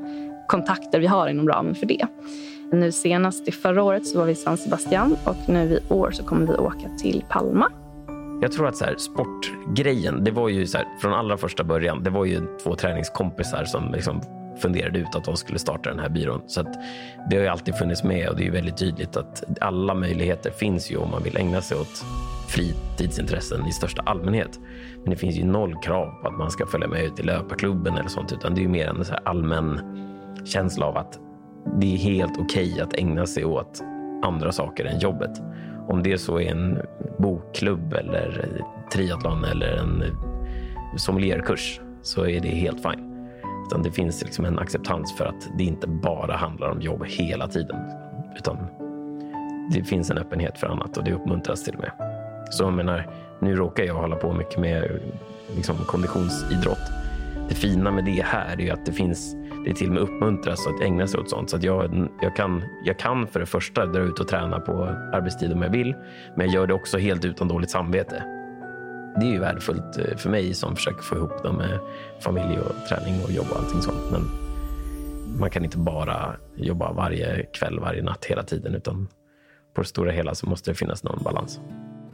kontakter 0.49 1.01
vi 1.01 1.07
har 1.07 1.29
inom 1.29 1.49
ramen 1.49 1.75
för 1.75 1.87
det. 1.87 2.07
Nu 2.73 2.93
senast 2.93 3.49
i 3.49 3.53
förra 3.53 3.83
året 3.83 4.07
så 4.07 4.19
var 4.19 4.27
vi 4.27 4.33
i 4.33 4.35
San 4.35 4.57
Sebastian 4.57 5.17
och 5.25 5.49
nu 5.49 5.63
i 5.63 5.93
år 5.93 6.11
så 6.11 6.23
kommer 6.23 6.47
vi 6.47 6.55
åka 6.55 6.89
till 6.99 7.25
Palma. 7.29 7.71
Jag 8.43 8.53
tror 8.53 8.69
att 8.69 8.77
så 8.77 8.85
här, 8.85 8.97
sportgrejen, 8.97 10.25
det 10.25 10.31
var 10.31 10.49
ju 10.49 10.67
så 10.67 10.79
här, 10.79 10.87
från 11.01 11.13
allra 11.13 11.37
första 11.37 11.65
början, 11.65 12.03
det 12.03 12.11
var 12.11 12.25
ju 12.25 12.41
två 12.63 12.75
träningskompisar 12.75 13.65
som 13.65 13.93
liksom 13.93 14.21
funderade 14.63 14.99
ut 14.99 15.15
att 15.15 15.25
de 15.25 15.37
skulle 15.37 15.59
starta 15.59 15.91
den 15.91 15.99
här 15.99 16.09
byrån. 16.09 16.43
Så 16.47 16.63
det 17.31 17.37
har 17.37 17.43
ju 17.43 17.49
alltid 17.49 17.75
funnits 17.75 18.05
med 18.05 18.29
och 18.29 18.37
det 18.37 18.43
är 18.43 18.45
ju 18.45 18.51
väldigt 18.51 18.77
tydligt 18.77 19.17
att 19.17 19.45
alla 19.61 19.95
möjligheter 19.95 20.51
finns 20.51 20.91
ju 20.91 20.97
om 20.97 21.11
man 21.11 21.23
vill 21.23 21.37
ägna 21.37 21.61
sig 21.61 21.79
åt 21.79 22.05
fritidsintressen 22.49 23.67
i 23.67 23.73
största 23.73 24.03
allmänhet. 24.03 24.61
Men 25.03 25.11
det 25.11 25.17
finns 25.17 25.37
ju 25.37 25.45
noll 25.45 25.75
krav 25.83 26.11
på 26.23 26.29
att 26.29 26.39
man 26.39 26.51
ska 26.51 26.67
följa 26.67 26.89
med 26.89 27.05
ut 27.05 27.21
i 27.21 27.23
löparklubben 27.23 27.95
eller 27.95 28.09
sånt, 28.09 28.33
utan 28.33 28.55
det 28.55 28.61
är 28.61 28.63
ju 28.63 28.69
mer 28.69 28.87
en 28.87 29.05
så 29.05 29.15
allmän 29.15 29.81
känsla 30.45 30.87
av 30.87 30.97
att 30.97 31.19
det 31.81 31.95
är 31.95 31.99
helt 31.99 32.39
okej 32.39 32.73
okay 32.73 32.81
att 32.81 32.95
ägna 32.95 33.27
sig 33.27 33.45
åt 33.45 33.83
andra 34.23 34.53
saker 34.53 34.85
än 34.85 34.99
jobbet. 34.99 35.43
Om 35.91 36.03
det 36.03 36.19
så 36.19 36.41
är 36.41 36.51
en 36.51 36.79
bokklubb 37.19 37.93
eller 37.93 38.63
triathlon 38.93 39.45
eller 39.45 39.77
en 39.77 40.05
sommelierkurs 40.99 41.81
så 42.03 42.27
är 42.27 42.41
det 42.41 42.49
helt 42.49 42.83
fine. 42.83 43.29
Utan 43.67 43.83
det 43.83 43.91
finns 43.91 44.23
liksom 44.23 44.45
en 44.45 44.59
acceptans 44.59 45.17
för 45.17 45.25
att 45.25 45.49
det 45.59 45.65
inte 45.65 45.87
bara 45.87 46.37
handlar 46.37 46.71
om 46.71 46.81
jobb 46.81 47.05
hela 47.07 47.49
tiden. 47.49 47.77
Utan 48.37 48.57
det 49.73 49.85
finns 49.85 50.11
en 50.11 50.19
öppenhet 50.19 50.59
för 50.59 50.67
annat 50.67 50.97
och 50.97 51.05
det 51.05 51.13
uppmuntras 51.13 51.65
till 51.65 51.75
och 51.75 51.81
med. 51.81 51.93
Så 52.51 52.65
jag 52.65 52.73
menar, 52.73 53.11
nu 53.41 53.57
råkar 53.57 53.85
jag 53.85 53.95
hålla 53.95 54.17
på 54.17 54.33
mycket 54.33 54.61
med 54.61 55.01
liksom 55.57 55.77
konditionsidrott. 55.77 56.91
Det 57.51 57.57
fina 57.57 57.91
med 57.91 58.05
det 58.05 58.23
här 58.25 58.61
är 58.61 58.73
att 58.73 58.87
det 58.87 58.93
finns 58.93 59.37
det 59.65 59.75
till 59.75 59.89
och 59.89 59.95
med 59.95 60.03
uppmuntras 60.03 60.67
att 60.67 60.81
ägna 60.81 61.07
sig 61.07 61.21
åt 61.21 61.31
sånt. 61.31 61.51
Så 61.51 61.57
att 61.57 61.63
jag, 61.63 62.09
jag, 62.23 62.37
kan, 62.37 62.63
jag 62.85 62.99
kan 62.99 63.27
för 63.27 63.41
det 63.41 63.47
första 63.47 63.87
dra 63.87 64.01
ut 64.01 64.19
och 64.19 64.29
träna 64.29 64.61
på 64.61 64.85
arbetstid 65.13 65.53
om 65.53 65.63
jag 65.63 65.71
vill, 65.71 65.95
men 66.37 66.47
jag 66.47 66.55
gör 66.55 66.67
det 66.67 66.75
också 66.75 66.99
helt 66.99 67.25
utan 67.25 67.49
dåligt 67.49 67.71
samvete. 67.71 68.23
Det 69.21 69.27
är 69.27 69.31
ju 69.31 69.39
värdefullt 69.39 69.99
eh, 69.99 70.17
för 70.17 70.31
mig 70.31 70.55
som 70.55 70.77
försöker 70.77 71.03
få 71.03 71.17
ihop 71.17 71.43
det 71.43 71.53
med 71.53 71.79
familj 72.21 72.59
och 72.59 72.89
träning 72.89 73.25
och 73.25 73.31
jobb 73.31 73.47
och 73.51 73.59
allting 73.59 73.83
sånt. 73.83 74.11
Men 74.13 74.23
man 75.41 75.51
kan 75.51 75.65
inte 75.65 75.79
bara 75.79 76.37
jobba 76.57 76.93
varje 76.93 77.43
kväll, 77.43 77.81
varje 77.81 78.03
natt 78.03 78.25
hela 78.25 78.43
tiden, 78.43 78.75
utan 78.75 79.09
på 79.75 79.81
det 79.81 79.89
stora 79.89 80.11
hela 80.11 80.35
så 80.35 80.49
måste 80.49 80.71
det 80.71 80.75
finnas 80.75 81.05
någon 81.05 81.23
balans. 81.23 81.61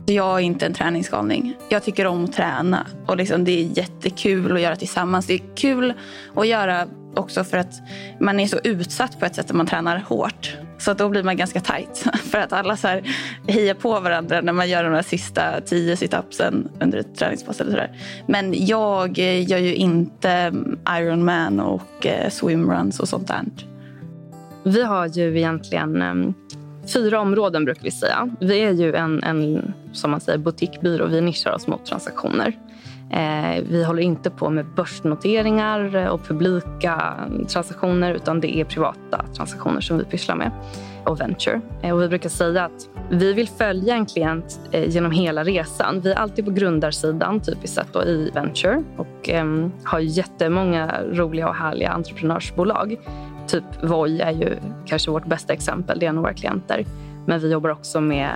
Jag 0.08 0.34
är 0.34 0.40
inte 0.40 0.66
en 0.66 0.74
träningsgalning. 0.74 1.56
Jag 1.68 1.82
tycker 1.82 2.06
om 2.06 2.24
att 2.24 2.32
träna 2.32 2.86
och 3.06 3.16
liksom 3.16 3.44
det 3.44 3.60
är 3.60 3.78
jättekul 3.78 4.52
att 4.52 4.60
göra 4.60 4.76
tillsammans. 4.76 5.26
Det 5.26 5.34
är 5.34 5.42
kul 5.54 5.94
att 6.34 6.46
göra 6.46 6.86
också 7.14 7.44
för 7.44 7.58
att 7.58 7.82
man 8.20 8.40
är 8.40 8.46
så 8.46 8.58
utsatt 8.64 9.20
på 9.20 9.26
ett 9.26 9.34
sätt 9.34 9.50
att 9.50 9.56
man 9.56 9.66
tränar 9.66 9.98
hårt. 9.98 10.56
Så 10.78 10.94
då 10.94 11.08
blir 11.08 11.22
man 11.22 11.36
ganska 11.36 11.60
tight. 11.60 12.06
För 12.30 12.38
att 12.38 12.52
alla 12.52 12.76
så 12.76 12.88
här 12.88 13.02
hejar 13.46 13.74
på 13.74 14.00
varandra 14.00 14.40
när 14.40 14.52
man 14.52 14.68
gör 14.68 14.84
de 14.84 14.92
där 14.92 15.02
sista 15.02 15.60
tio 15.60 15.96
situpsen 15.96 16.68
under 16.80 16.98
ett 16.98 17.16
träningspass. 17.16 17.60
Eller 17.60 17.70
så 17.70 17.76
där. 17.76 17.98
Men 18.26 18.66
jag 18.66 19.18
gör 19.18 19.58
ju 19.58 19.74
inte 19.74 20.30
mm, 20.30 20.78
Ironman 20.98 21.60
och 21.60 22.06
eh, 22.06 22.30
swimruns 22.30 23.00
och 23.00 23.08
sånt 23.08 23.28
där. 23.28 23.42
Vi 24.62 24.82
har 24.82 25.06
ju 25.06 25.38
egentligen 25.38 26.02
mm, 26.02 26.34
fyra 26.92 27.20
områden 27.20 27.64
brukar 27.64 27.82
vi 27.82 27.90
säga. 27.90 28.30
Vi 28.40 28.60
är 28.60 28.72
ju 28.72 28.94
en, 28.94 29.22
en 29.22 29.72
som 29.92 30.10
man 30.10 30.20
säger, 30.20 30.38
boutiquebyrå. 30.38 31.06
Vi 31.06 31.20
nischar 31.20 31.52
oss 31.52 31.66
mot 31.66 31.86
transaktioner. 31.86 32.58
Eh, 33.10 33.62
vi 33.68 33.84
håller 33.84 34.02
inte 34.02 34.30
på 34.30 34.50
med 34.50 34.66
börsnoteringar 34.76 36.08
och 36.08 36.24
publika 36.24 37.14
transaktioner 37.48 38.14
utan 38.14 38.40
det 38.40 38.56
är 38.56 38.64
privata 38.64 39.24
transaktioner 39.36 39.80
som 39.80 39.98
vi 39.98 40.04
pysslar 40.04 40.36
med 40.36 40.50
och 41.04 41.20
venture. 41.20 41.60
Eh, 41.82 41.94
och 41.94 42.02
vi 42.02 42.08
brukar 42.08 42.28
säga 42.28 42.64
att 42.64 42.88
vi 43.10 43.32
vill 43.32 43.48
följa 43.48 43.94
en 43.94 44.06
klient 44.06 44.60
eh, 44.72 44.88
genom 44.88 45.12
hela 45.12 45.44
resan. 45.44 46.00
Vi 46.00 46.12
är 46.12 46.16
alltid 46.16 46.44
på 46.44 46.50
grundarsidan 46.50 47.40
typiskt 47.40 47.76
sett 47.76 47.92
då, 47.92 48.04
i 48.04 48.30
venture 48.34 48.82
och 48.96 49.30
eh, 49.30 49.68
har 49.84 49.98
jättemånga 49.98 51.02
roliga 51.12 51.48
och 51.48 51.54
härliga 51.54 51.90
entreprenörsbolag. 51.90 52.96
Typ 53.46 53.64
Voi 53.82 54.20
är 54.20 54.32
ju 54.32 54.56
kanske 54.86 55.10
vårt 55.10 55.26
bästa 55.26 55.52
exempel. 55.52 55.98
Det 55.98 56.06
är 56.06 56.10
en 56.10 56.16
av 56.16 56.22
våra 56.22 56.34
klienter. 56.34 56.86
Men 57.26 57.40
vi 57.40 57.52
jobbar 57.52 57.70
också 57.70 58.00
med 58.00 58.30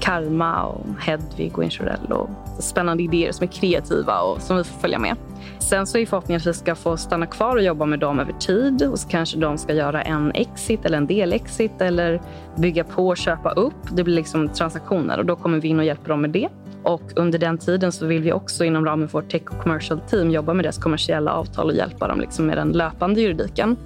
Karma 0.00 0.62
och 0.62 0.86
Hedvig 1.00 1.58
och 1.58 1.64
Insurell 1.64 2.12
och 2.12 2.28
spännande 2.58 3.02
idéer 3.02 3.32
som 3.32 3.44
är 3.44 3.52
kreativa 3.52 4.20
och 4.20 4.40
som 4.40 4.56
vi 4.56 4.64
får 4.64 4.80
följa 4.80 4.98
med. 4.98 5.16
Sen 5.58 5.86
så 5.86 5.98
är 5.98 6.06
förhoppningen 6.06 6.40
att 6.40 6.46
vi 6.46 6.54
ska 6.54 6.74
få 6.74 6.96
stanna 6.96 7.26
kvar 7.26 7.56
och 7.56 7.62
jobba 7.62 7.86
med 7.86 7.98
dem 7.98 8.20
över 8.20 8.32
tid 8.32 8.82
och 8.82 8.98
så 8.98 9.08
kanske 9.08 9.38
de 9.38 9.58
ska 9.58 9.74
göra 9.74 10.02
en 10.02 10.32
exit 10.34 10.84
eller 10.84 10.98
en 10.98 11.06
delexit 11.06 11.80
eller 11.80 12.22
bygga 12.56 12.84
på 12.84 13.08
och 13.08 13.16
köpa 13.16 13.50
upp. 13.50 13.74
Det 13.92 14.04
blir 14.04 14.14
liksom 14.14 14.48
transaktioner 14.48 15.18
och 15.18 15.26
då 15.26 15.36
kommer 15.36 15.60
vi 15.60 15.68
in 15.68 15.78
och 15.78 15.84
hjälper 15.84 16.08
dem 16.08 16.20
med 16.20 16.30
det. 16.30 16.48
Och 16.82 17.02
under 17.16 17.38
den 17.38 17.58
tiden 17.58 17.92
så 17.92 18.06
vill 18.06 18.22
vi 18.22 18.32
också 18.32 18.64
inom 18.64 18.84
ramen 18.84 19.08
för 19.08 19.20
vårt 19.20 19.30
tech 19.30 19.42
och 19.50 19.58
commercial 19.58 20.00
team 20.00 20.30
jobba 20.30 20.54
med 20.54 20.64
deras 20.64 20.78
kommersiella 20.78 21.32
avtal 21.32 21.66
och 21.66 21.76
hjälpa 21.76 22.08
dem 22.08 22.20
liksom 22.20 22.46
med 22.46 22.56
den 22.56 22.72
löpande 22.72 23.20
juridiken. 23.20 23.76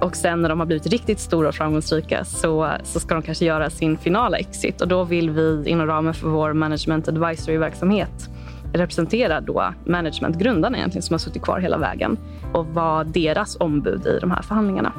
Och 0.00 0.16
sen 0.16 0.42
när 0.42 0.48
de 0.48 0.58
har 0.58 0.66
blivit 0.66 0.86
riktigt 0.86 1.20
stora 1.20 1.48
och 1.48 1.54
framgångsrika 1.54 2.24
så, 2.24 2.70
så 2.82 3.00
ska 3.00 3.14
de 3.14 3.22
kanske 3.22 3.44
göra 3.44 3.70
sin 3.70 3.98
finala 3.98 4.38
exit. 4.38 4.80
Och 4.80 4.88
då 4.88 5.04
vill 5.04 5.30
vi 5.30 5.62
inom 5.66 5.86
ramen 5.86 6.14
för 6.14 6.28
vår 6.28 6.52
management 6.52 7.08
advisory-verksamhet 7.08 8.30
representera 8.72 9.40
då 9.40 9.72
managementgrundarna 9.84 10.76
egentligen 10.76 11.02
som 11.02 11.14
har 11.14 11.18
suttit 11.18 11.42
kvar 11.42 11.60
hela 11.60 11.78
vägen 11.78 12.18
och 12.52 12.66
vara 12.66 13.04
deras 13.04 13.56
ombud 13.60 14.06
i 14.06 14.18
de 14.20 14.30
här 14.30 14.42
förhandlingarna. 14.42 14.92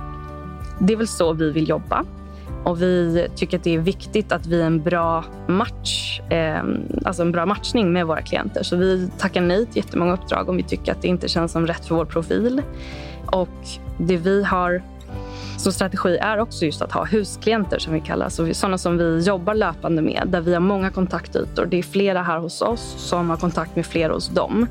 Det 0.79 0.93
är 0.93 0.97
väl 0.97 1.07
så 1.07 1.33
vi 1.33 1.51
vill 1.51 1.69
jobba. 1.69 2.05
Och 2.63 2.81
Vi 2.81 3.27
tycker 3.35 3.57
att 3.57 3.63
det 3.63 3.75
är 3.75 3.79
viktigt 3.79 4.31
att 4.31 4.45
vi 4.45 4.61
är 4.61 4.65
en 4.65 4.81
bra 4.81 5.25
match, 5.47 6.21
eh, 6.29 6.63
alltså 7.05 7.21
en 7.21 7.31
bra 7.31 7.45
matchning 7.45 7.93
med 7.93 8.07
våra 8.07 8.21
klienter. 8.21 8.63
Så 8.63 8.75
vi 8.75 9.11
tackar 9.17 9.41
nej 9.41 9.65
till 9.65 9.77
jättemånga 9.77 10.13
uppdrag 10.13 10.49
om 10.49 10.57
vi 10.57 10.63
tycker 10.63 10.91
att 10.91 11.01
det 11.01 11.07
inte 11.07 11.27
känns 11.27 11.51
som 11.51 11.67
rätt 11.67 11.85
för 11.85 11.95
vår 11.95 12.05
profil. 12.05 12.61
Och 13.31 13.67
det 13.97 14.17
vi 14.17 14.43
har 14.43 14.81
som 15.57 15.71
strategi 15.71 16.17
är 16.17 16.39
också 16.39 16.65
just 16.65 16.81
att 16.81 16.91
ha 16.91 17.05
husklienter 17.05 17.79
som 17.79 17.93
vi 17.93 17.99
kallar 17.99 18.29
så 18.29 18.53
sådana 18.53 18.77
som 18.77 18.97
vi 18.97 19.19
jobbar 19.19 19.53
löpande 19.53 20.01
med 20.01 20.23
där 20.27 20.41
vi 20.41 20.53
har 20.53 20.61
många 20.61 20.89
kontaktytor. 20.89 21.65
Det 21.65 21.77
är 21.77 21.83
flera 21.83 22.23
här 22.23 22.39
hos 22.39 22.61
oss 22.61 22.95
som 22.97 23.29
har 23.29 23.37
kontakt 23.37 23.75
med 23.75 23.85
flera 23.85 24.13
hos 24.13 24.29
dem. 24.29 24.67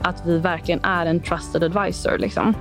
Att 0.00 0.22
vi 0.26 0.38
verkligen 0.38 0.84
är 0.84 1.06
en 1.06 1.20
trusted 1.20 1.64
advisor. 1.64 2.18
Liksom. 2.18 2.54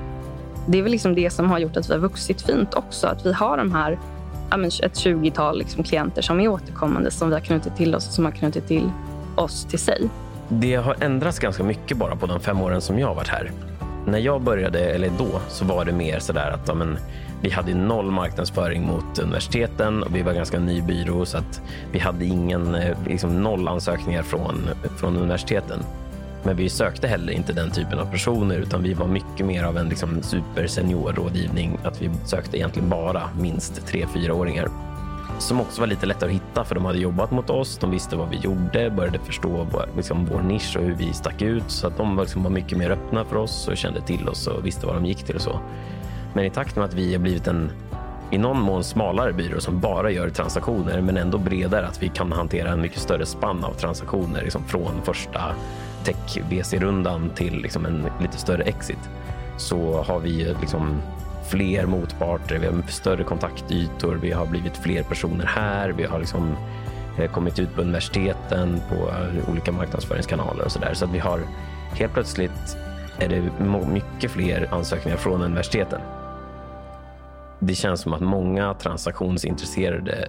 Det 0.67 0.77
är 0.77 0.83
väl 0.83 0.91
liksom 0.91 1.15
det 1.15 1.29
som 1.29 1.49
har 1.49 1.59
gjort 1.59 1.77
att 1.77 1.89
vi 1.89 1.93
har 1.93 1.99
vuxit 1.99 2.41
fint 2.41 2.73
också. 2.73 3.07
Att 3.07 3.25
vi 3.25 3.33
har 3.33 3.57
de 3.57 3.71
här 3.71 3.99
ett 4.83 4.93
20-tal 4.93 5.57
liksom 5.57 5.83
klienter 5.83 6.21
som 6.21 6.39
är 6.39 6.47
återkommande 6.47 7.11
som 7.11 7.29
vi 7.29 7.33
har 7.33 7.41
knutit 7.41 7.75
till 7.75 7.95
oss 7.95 8.07
och 8.07 8.13
som 8.13 8.25
har 8.25 8.31
knutit 8.31 8.67
till 8.67 8.89
oss 9.35 9.65
till 9.65 9.79
sig. 9.79 10.09
Det 10.49 10.75
har 10.75 10.95
ändrats 10.99 11.39
ganska 11.39 11.63
mycket 11.63 11.97
bara 11.97 12.15
på 12.15 12.25
de 12.25 12.39
fem 12.39 12.61
åren 12.61 12.81
som 12.81 12.99
jag 12.99 13.07
har 13.07 13.15
varit 13.15 13.27
här. 13.27 13.51
När 14.05 14.19
jag 14.19 14.41
började, 14.41 14.79
eller 14.79 15.11
då, 15.17 15.41
så 15.49 15.65
var 15.65 15.85
det 15.85 15.91
mer 15.91 16.19
så 16.19 16.33
där 16.33 16.51
att 16.51 16.67
ja, 16.67 16.73
men, 16.73 16.97
vi 17.41 17.49
hade 17.49 17.75
noll 17.75 18.11
marknadsföring 18.11 18.85
mot 18.85 19.19
universiteten 19.19 20.03
och 20.03 20.15
vi 20.15 20.21
var 20.21 20.33
ganska 20.33 20.59
ny 20.59 20.81
byrå 20.81 21.25
så 21.25 21.37
att 21.37 21.61
vi 21.91 21.99
hade 21.99 22.25
ingen, 22.25 22.75
eh, 22.75 22.97
liksom 23.07 23.43
noll 23.43 23.67
ansökningar 23.67 24.23
från, 24.23 24.69
från 24.97 25.17
universiteten. 25.17 25.79
Men 26.43 26.55
vi 26.55 26.69
sökte 26.69 27.07
heller 27.07 27.33
inte 27.33 27.53
den 27.53 27.71
typen 27.71 27.99
av 27.99 28.11
personer 28.11 28.57
utan 28.57 28.83
vi 28.83 28.93
var 28.93 29.07
mycket 29.07 29.45
mer 29.45 29.63
av 29.63 29.77
en 29.77 29.89
liksom 29.89 30.21
superseniorrådgivning. 30.21 31.77
Att 31.83 32.01
vi 32.01 32.09
sökte 32.25 32.57
egentligen 32.57 32.89
bara 32.89 33.29
minst 33.39 33.87
tre, 33.87 34.05
fyraåringar 34.13 34.69
som 35.37 35.61
också 35.61 35.81
var 35.81 35.87
lite 35.87 36.05
lättare 36.05 36.29
att 36.29 36.35
hitta 36.35 36.63
för 36.63 36.75
de 36.75 36.85
hade 36.85 36.99
jobbat 36.99 37.31
mot 37.31 37.49
oss. 37.49 37.77
De 37.77 37.91
visste 37.91 38.15
vad 38.15 38.29
vi 38.29 38.37
gjorde, 38.37 38.89
började 38.89 39.19
förstå 39.19 39.67
liksom, 39.95 40.25
vår 40.25 40.41
nisch 40.41 40.77
och 40.77 40.83
hur 40.83 40.95
vi 40.95 41.13
stack 41.13 41.41
ut. 41.41 41.63
Så 41.71 41.87
att 41.87 41.97
de 41.97 42.19
liksom 42.19 42.43
var 42.43 42.51
mycket 42.51 42.77
mer 42.77 42.89
öppna 42.89 43.25
för 43.25 43.35
oss 43.35 43.67
och 43.67 43.77
kände 43.77 44.01
till 44.01 44.29
oss 44.29 44.47
och 44.47 44.65
visste 44.65 44.85
vad 44.85 44.95
de 44.95 45.05
gick 45.05 45.23
till 45.23 45.35
och 45.35 45.41
så. 45.41 45.59
Men 46.33 46.45
i 46.45 46.49
takt 46.49 46.75
med 46.75 46.85
att 46.85 46.93
vi 46.93 47.13
har 47.13 47.19
blivit 47.19 47.47
en 47.47 47.71
i 48.31 48.37
någon 48.37 48.61
mån 48.61 48.83
smalare 48.83 49.33
byrå 49.33 49.59
som 49.59 49.79
bara 49.79 50.11
gör 50.11 50.29
transaktioner 50.29 51.01
men 51.01 51.17
ändå 51.17 51.37
bredare 51.37 51.87
att 51.87 52.03
vi 52.03 52.09
kan 52.09 52.31
hantera 52.31 52.71
en 52.71 52.81
mycket 52.81 52.99
större 52.99 53.25
spann 53.25 53.63
av 53.63 53.73
transaktioner 53.73 54.41
liksom 54.43 54.63
från 54.63 55.01
första 55.03 55.41
tech-VC-rundan 56.03 57.29
till 57.35 57.61
liksom 57.61 57.85
en 57.85 58.05
lite 58.21 58.37
större 58.37 58.63
exit 58.63 59.09
så 59.57 60.03
har 60.03 60.19
vi 60.19 60.55
liksom 60.61 61.01
fler 61.49 61.85
motparter, 61.85 62.59
vi 62.59 62.67
har 62.67 62.81
större 62.87 63.23
kontaktytor, 63.23 64.19
vi 64.21 64.31
har 64.31 64.45
blivit 64.45 64.77
fler 64.77 65.03
personer 65.03 65.45
här, 65.45 65.89
vi 65.89 66.03
har 66.03 66.19
liksom 66.19 66.55
eh, 67.19 67.31
kommit 67.31 67.59
ut 67.59 67.75
på 67.75 67.81
universiteten, 67.81 68.81
på 68.89 69.11
olika 69.51 69.71
marknadsföringskanaler 69.71 70.65
och 70.65 70.71
så 70.71 70.79
där. 70.79 70.93
Så 70.93 71.05
att 71.05 71.11
vi 71.11 71.19
har 71.19 71.39
helt 71.93 72.13
plötsligt 72.13 72.77
är 73.19 73.29
det 73.29 73.51
mycket 73.93 74.31
fler 74.31 74.73
ansökningar 74.73 75.17
från 75.17 75.41
universiteten. 75.41 76.01
Det 77.59 77.75
känns 77.75 78.01
som 78.01 78.13
att 78.13 78.21
många 78.21 78.73
transaktionsintresserade 78.73 80.27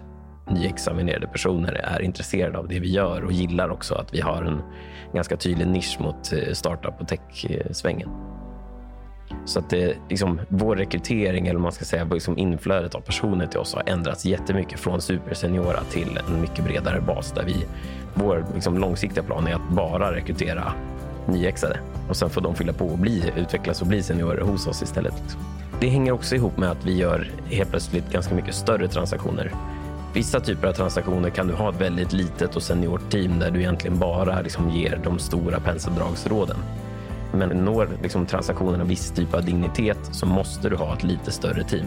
nyexaminerade 0.50 1.26
personer 1.26 1.72
är 1.72 2.02
intresserade 2.02 2.58
av 2.58 2.68
det 2.68 2.80
vi 2.80 2.90
gör 2.90 3.24
och 3.24 3.32
gillar 3.32 3.68
också 3.68 3.94
att 3.94 4.14
vi 4.14 4.20
har 4.20 4.42
en 4.42 4.62
ganska 5.14 5.36
tydlig 5.36 5.68
nisch 5.68 5.96
mot 6.00 6.32
eh, 6.32 6.52
startup 6.52 7.00
och 7.00 7.08
tech-svängen. 7.08 8.08
Eh, 8.08 8.45
så 9.44 9.58
att 9.58 9.70
det, 9.70 9.96
liksom, 10.08 10.40
vår 10.48 10.76
rekrytering, 10.76 11.46
eller 11.46 11.60
man 11.60 11.72
ska 11.72 11.84
säga 11.84 12.04
liksom 12.04 12.38
inflödet 12.38 12.94
av 12.94 13.00
personer 13.00 13.46
till 13.46 13.58
oss 13.58 13.74
har 13.74 13.82
ändrats 13.86 14.24
jättemycket 14.24 14.80
från 14.80 15.00
superseniora 15.00 15.80
till 15.90 16.18
en 16.28 16.40
mycket 16.40 16.64
bredare 16.64 17.00
bas 17.00 17.32
där 17.32 17.44
vi, 17.44 17.66
vår 18.14 18.44
liksom, 18.54 18.78
långsiktiga 18.78 19.24
plan 19.24 19.46
är 19.46 19.54
att 19.54 19.68
bara 19.70 20.14
rekrytera 20.14 20.72
nyexade 21.26 21.78
och 22.08 22.16
sen 22.16 22.30
får 22.30 22.40
de 22.40 22.54
fylla 22.54 22.72
på 22.72 22.86
och 22.86 22.98
bli, 22.98 23.32
utvecklas 23.36 23.80
och 23.80 23.86
bli 23.86 24.02
seniorer 24.02 24.40
hos 24.40 24.66
oss 24.66 24.82
istället. 24.82 25.14
Liksom. 25.22 25.40
Det 25.80 25.88
hänger 25.88 26.12
också 26.12 26.34
ihop 26.34 26.56
med 26.56 26.70
att 26.70 26.84
vi 26.84 26.96
gör 26.96 27.30
helt 27.50 27.70
plötsligt 27.70 28.12
ganska 28.12 28.34
mycket 28.34 28.54
större 28.54 28.88
transaktioner. 28.88 29.52
Vissa 30.14 30.40
typer 30.40 30.68
av 30.68 30.72
transaktioner 30.72 31.30
kan 31.30 31.46
du 31.46 31.54
ha 31.54 31.70
ett 31.70 31.80
väldigt 31.80 32.12
litet 32.12 32.56
och 32.56 32.62
seniort 32.62 33.10
team 33.10 33.38
där 33.38 33.50
du 33.50 33.60
egentligen 33.60 33.98
bara 33.98 34.40
liksom 34.40 34.70
ger 34.70 35.00
de 35.04 35.18
stora 35.18 35.60
penseldragsråden. 35.60 36.56
Men 37.32 37.48
når 37.48 37.88
liksom 38.02 38.26
transaktionerna 38.26 38.84
viss 38.84 39.10
typ 39.10 39.34
av 39.34 39.44
dignitet 39.44 39.98
så 40.12 40.26
måste 40.26 40.68
du 40.68 40.76
ha 40.76 40.96
ett 40.96 41.04
lite 41.04 41.30
större 41.30 41.64
team. 41.64 41.86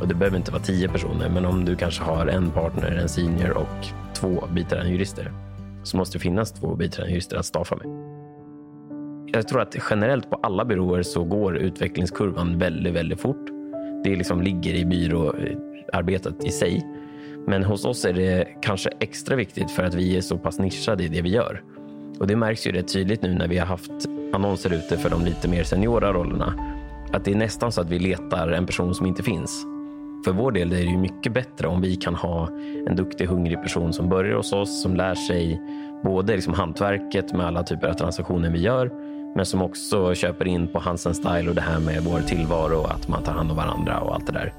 Och 0.00 0.08
det 0.08 0.14
behöver 0.14 0.36
inte 0.36 0.52
vara 0.52 0.62
tio 0.62 0.88
personer, 0.88 1.28
men 1.28 1.44
om 1.44 1.64
du 1.64 1.76
kanske 1.76 2.04
har 2.04 2.26
en 2.26 2.50
partner, 2.50 2.98
en 3.02 3.08
senior 3.08 3.50
och 3.50 3.86
två 4.14 4.44
biträdande 4.54 4.92
jurister 4.92 5.32
så 5.82 5.96
måste 5.96 6.18
det 6.18 6.22
finnas 6.22 6.52
två 6.52 6.74
biträdande 6.74 7.12
jurister 7.12 7.36
att 7.36 7.46
staffa 7.46 7.76
med. 7.76 8.12
Jag 9.34 9.48
tror 9.48 9.60
att 9.60 9.76
generellt 9.90 10.30
på 10.30 10.36
alla 10.42 10.64
byråer 10.64 11.02
så 11.02 11.24
går 11.24 11.56
utvecklingskurvan 11.56 12.58
väldigt, 12.58 12.94
väldigt 12.94 13.20
fort. 13.20 13.46
Det 14.04 14.16
liksom 14.16 14.42
ligger 14.42 14.74
i 14.74 14.84
byråarbetet 14.84 16.44
i 16.44 16.50
sig. 16.50 16.86
Men 17.46 17.64
hos 17.64 17.84
oss 17.84 18.04
är 18.04 18.12
det 18.12 18.48
kanske 18.62 18.90
extra 19.00 19.36
viktigt 19.36 19.70
för 19.70 19.82
att 19.82 19.94
vi 19.94 20.16
är 20.16 20.20
så 20.20 20.38
pass 20.38 20.58
nischade 20.58 21.04
i 21.04 21.08
det 21.08 21.22
vi 21.22 21.28
gör. 21.28 21.62
Och 22.18 22.26
det 22.26 22.36
märks 22.36 22.66
ju 22.66 22.72
rätt 22.72 22.92
tydligt 22.92 23.22
nu 23.22 23.34
när 23.34 23.48
vi 23.48 23.58
har 23.58 23.66
haft 23.66 24.08
annonser 24.32 24.72
ute 24.72 24.96
för 24.96 25.10
de 25.10 25.24
lite 25.24 25.48
mer 25.48 25.64
seniora 25.64 26.12
rollerna. 26.12 26.54
Att 27.12 27.24
det 27.24 27.30
är 27.30 27.36
nästan 27.36 27.72
så 27.72 27.80
att 27.80 27.90
vi 27.90 27.98
letar 27.98 28.48
en 28.48 28.66
person 28.66 28.94
som 28.94 29.06
inte 29.06 29.22
finns. 29.22 29.66
För 30.24 30.32
vår 30.32 30.52
del 30.52 30.72
är 30.72 30.76
det 30.76 30.90
ju 30.90 30.98
mycket 30.98 31.32
bättre 31.32 31.68
om 31.68 31.80
vi 31.80 31.96
kan 31.96 32.14
ha 32.14 32.48
en 32.88 32.96
duktig, 32.96 33.26
hungrig 33.26 33.62
person 33.62 33.92
som 33.92 34.08
börjar 34.08 34.36
hos 34.36 34.52
oss, 34.52 34.82
som 34.82 34.96
lär 34.96 35.14
sig 35.14 35.60
både 36.04 36.34
liksom 36.34 36.54
hantverket 36.54 37.32
med 37.32 37.46
alla 37.46 37.62
typer 37.62 37.88
av 37.88 37.94
transaktioner 37.94 38.50
vi 38.50 38.60
gör, 38.60 38.90
men 39.36 39.46
som 39.46 39.62
också 39.62 40.14
köper 40.14 40.48
in 40.48 40.68
på 40.68 40.78
Hansen 40.78 41.14
Style 41.14 41.48
och 41.48 41.54
det 41.54 41.60
här 41.60 41.80
med 41.80 42.02
vår 42.02 42.20
tillvaro 42.20 42.76
och 42.76 42.90
att 42.90 43.08
man 43.08 43.22
tar 43.22 43.32
hand 43.32 43.50
om 43.50 43.56
varandra 43.56 44.00
och 44.00 44.14
allt 44.14 44.26
det 44.26 44.32
där. 44.32 44.54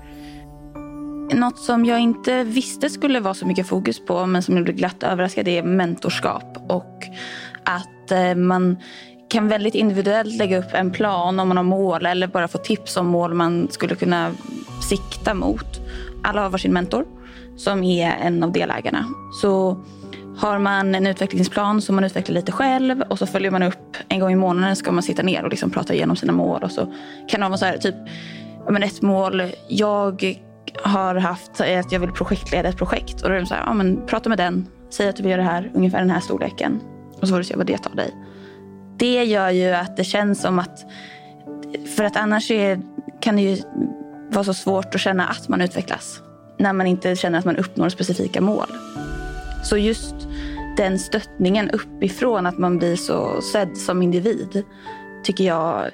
Något 1.33 1.59
som 1.59 1.85
jag 1.85 1.99
inte 1.99 2.43
visste 2.43 2.89
skulle 2.89 3.19
vara 3.19 3.33
så 3.33 3.47
mycket 3.47 3.67
fokus 3.67 4.05
på 4.05 4.25
men 4.25 4.43
som 4.43 4.55
jag 4.55 4.63
blev 4.63 4.75
glatt 4.75 5.03
överraskad 5.03 5.47
är 5.47 5.63
mentorskap 5.63 6.57
och 6.69 7.03
att 7.63 8.11
eh, 8.11 8.35
man 8.35 8.77
kan 9.29 9.47
väldigt 9.47 9.75
individuellt 9.75 10.37
lägga 10.37 10.59
upp 10.59 10.73
en 10.73 10.91
plan 10.91 11.39
om 11.39 11.47
man 11.47 11.57
har 11.57 11.63
mål 11.63 12.05
eller 12.05 12.27
bara 12.27 12.47
få 12.47 12.57
tips 12.57 12.97
om 12.97 13.07
mål 13.07 13.33
man 13.33 13.67
skulle 13.71 13.95
kunna 13.95 14.31
sikta 14.89 15.33
mot. 15.33 15.81
Alla 16.23 16.41
har 16.41 16.49
varsin 16.49 16.73
mentor 16.73 17.05
som 17.57 17.83
är 17.83 18.11
en 18.21 18.43
av 18.43 18.51
delägarna. 18.51 19.05
Så 19.41 19.83
har 20.37 20.59
man 20.59 20.95
en 20.95 21.07
utvecklingsplan 21.07 21.81
som 21.81 21.95
man 21.95 22.03
utvecklar 22.03 22.35
lite 22.35 22.51
själv 22.51 23.01
och 23.01 23.19
så 23.19 23.25
följer 23.25 23.51
man 23.51 23.63
upp 23.63 23.97
en 24.07 24.19
gång 24.19 24.31
i 24.31 24.35
månaden 24.35 24.75
ska 24.75 24.91
man 24.91 25.03
sitta 25.03 25.21
ner 25.21 25.43
och 25.43 25.49
liksom 25.49 25.71
prata 25.71 25.93
igenom 25.93 26.15
sina 26.15 26.33
mål 26.33 26.63
och 26.63 26.71
så 26.71 26.93
kan 27.27 27.41
det 27.41 27.47
vara 27.47 27.57
så 27.57 27.65
här 27.65 27.77
typ 27.77 27.95
men 28.69 28.83
ett 28.83 29.01
mål 29.01 29.43
jag 29.67 30.39
har 30.83 31.15
haft 31.15 31.59
är 31.59 31.79
att 31.79 31.91
jag 31.91 31.99
vill 31.99 32.11
projektleda 32.11 32.69
ett 32.69 32.77
projekt 32.77 33.21
och 33.21 33.29
då 33.29 33.35
är 33.35 33.39
det 33.39 33.45
så 33.45 33.53
här, 33.53 33.63
ja, 33.65 33.73
men 33.73 34.05
prata 34.07 34.29
med 34.29 34.37
den, 34.37 34.67
säg 34.89 35.09
att 35.09 35.15
du 35.15 35.23
vill 35.23 35.31
göra 35.31 35.41
det 35.41 35.47
här, 35.47 35.71
ungefär 35.73 35.99
den 35.99 36.09
här 36.09 36.19
storleken 36.19 36.79
och 37.21 37.27
så 37.27 37.33
får 37.33 37.37
du 37.37 37.43
se 37.43 37.55
vad 37.55 37.65
det 37.65 37.77
tar 37.77 37.95
dig. 37.95 38.13
Det 38.97 39.23
gör 39.23 39.49
ju 39.49 39.69
att 39.69 39.97
det 39.97 40.03
känns 40.03 40.41
som 40.41 40.59
att, 40.59 40.85
för 41.95 42.03
att 42.03 42.17
annars 42.17 42.51
är, 42.51 42.81
kan 43.19 43.35
det 43.35 43.41
ju 43.41 43.57
vara 44.29 44.43
så 44.43 44.53
svårt 44.53 44.95
att 44.95 45.01
känna 45.01 45.27
att 45.27 45.47
man 45.47 45.61
utvecklas 45.61 46.21
när 46.57 46.73
man 46.73 46.87
inte 46.87 47.15
känner 47.15 47.39
att 47.39 47.45
man 47.45 47.57
uppnår 47.57 47.89
specifika 47.89 48.41
mål. 48.41 48.67
Så 49.63 49.77
just 49.77 50.15
den 50.77 50.99
stöttningen 50.99 51.69
uppifrån, 51.69 52.45
att 52.45 52.57
man 52.57 52.77
blir 52.77 52.95
så 52.95 53.41
sedd 53.41 53.77
som 53.77 54.01
individ, 54.01 54.63
tycker 55.23 55.43
jag 55.43 55.89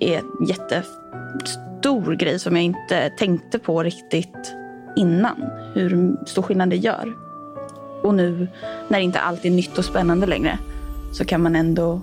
är 0.00 0.18
en 0.18 0.46
jättestor 0.46 2.14
grej 2.14 2.38
som 2.38 2.56
jag 2.56 2.64
inte 2.64 3.10
tänkte 3.18 3.58
på 3.58 3.82
riktigt 3.82 4.54
innan. 4.96 5.44
Hur 5.74 6.16
stor 6.26 6.42
skillnad 6.42 6.70
det 6.70 6.76
gör. 6.76 7.16
Och 8.02 8.14
nu 8.14 8.48
när 8.88 9.00
inte 9.00 9.20
allt 9.20 9.44
är 9.44 9.50
nytt 9.50 9.78
och 9.78 9.84
spännande 9.84 10.26
längre 10.26 10.58
så 11.12 11.24
kan 11.24 11.42
man 11.42 11.56
ändå 11.56 12.00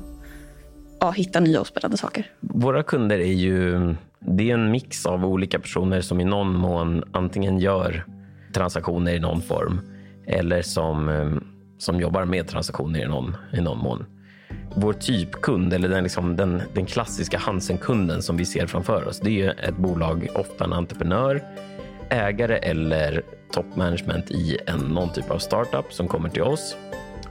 ja, 1.00 1.12
hitta 1.12 1.40
nya 1.40 1.62
och 1.62 1.68
spännande 1.68 1.98
saker. 1.98 2.26
Våra 2.40 2.84
kunder 2.84 3.20
är 3.20 3.34
ju 3.34 3.96
det 4.20 4.50
är 4.50 4.54
en 4.54 4.72
mix 4.72 5.06
av 5.06 5.26
olika 5.26 5.60
personer 5.60 6.02
som 6.02 6.20
i 6.20 6.26
någon 6.26 6.54
mån 6.54 7.04
antingen 7.12 7.60
gör 7.60 8.06
transaktioner 8.54 9.14
i 9.14 9.20
någon 9.20 9.42
form 9.42 9.82
eller 10.28 10.62
som, 10.62 11.10
eh, 11.10 11.32
som 11.78 12.00
jobbar 12.00 12.26
med 12.26 12.48
transaktioner 12.48 13.00
i 13.00 13.08
någon, 13.08 13.36
i 13.54 13.62
någon 13.62 13.78
mån. 13.78 14.06
Vår 14.76 14.94
typkund, 14.94 15.74
eller 15.74 15.90
den, 15.90 16.04
liksom, 16.04 16.36
den, 16.36 16.62
den 16.74 16.86
klassiska 16.86 17.38
Hansen-kunden 17.38 18.22
som 18.22 18.38
vi 18.38 18.46
ser 18.46 18.68
framför 18.68 19.08
oss, 19.08 19.20
det 19.20 19.42
är 19.42 19.70
ett 19.70 19.78
bolag, 19.78 20.28
ofta 20.36 20.64
en 20.64 20.74
entreprenör, 20.74 21.44
ägare 22.10 22.58
eller 22.58 23.22
toppmanagement 23.52 24.32
i 24.32 24.58
en, 24.66 24.80
någon 24.80 25.14
typ 25.14 25.32
av 25.32 25.38
startup 25.38 25.94
som 25.94 26.08
kommer 26.08 26.30
till 26.30 26.42
oss. 26.42 26.76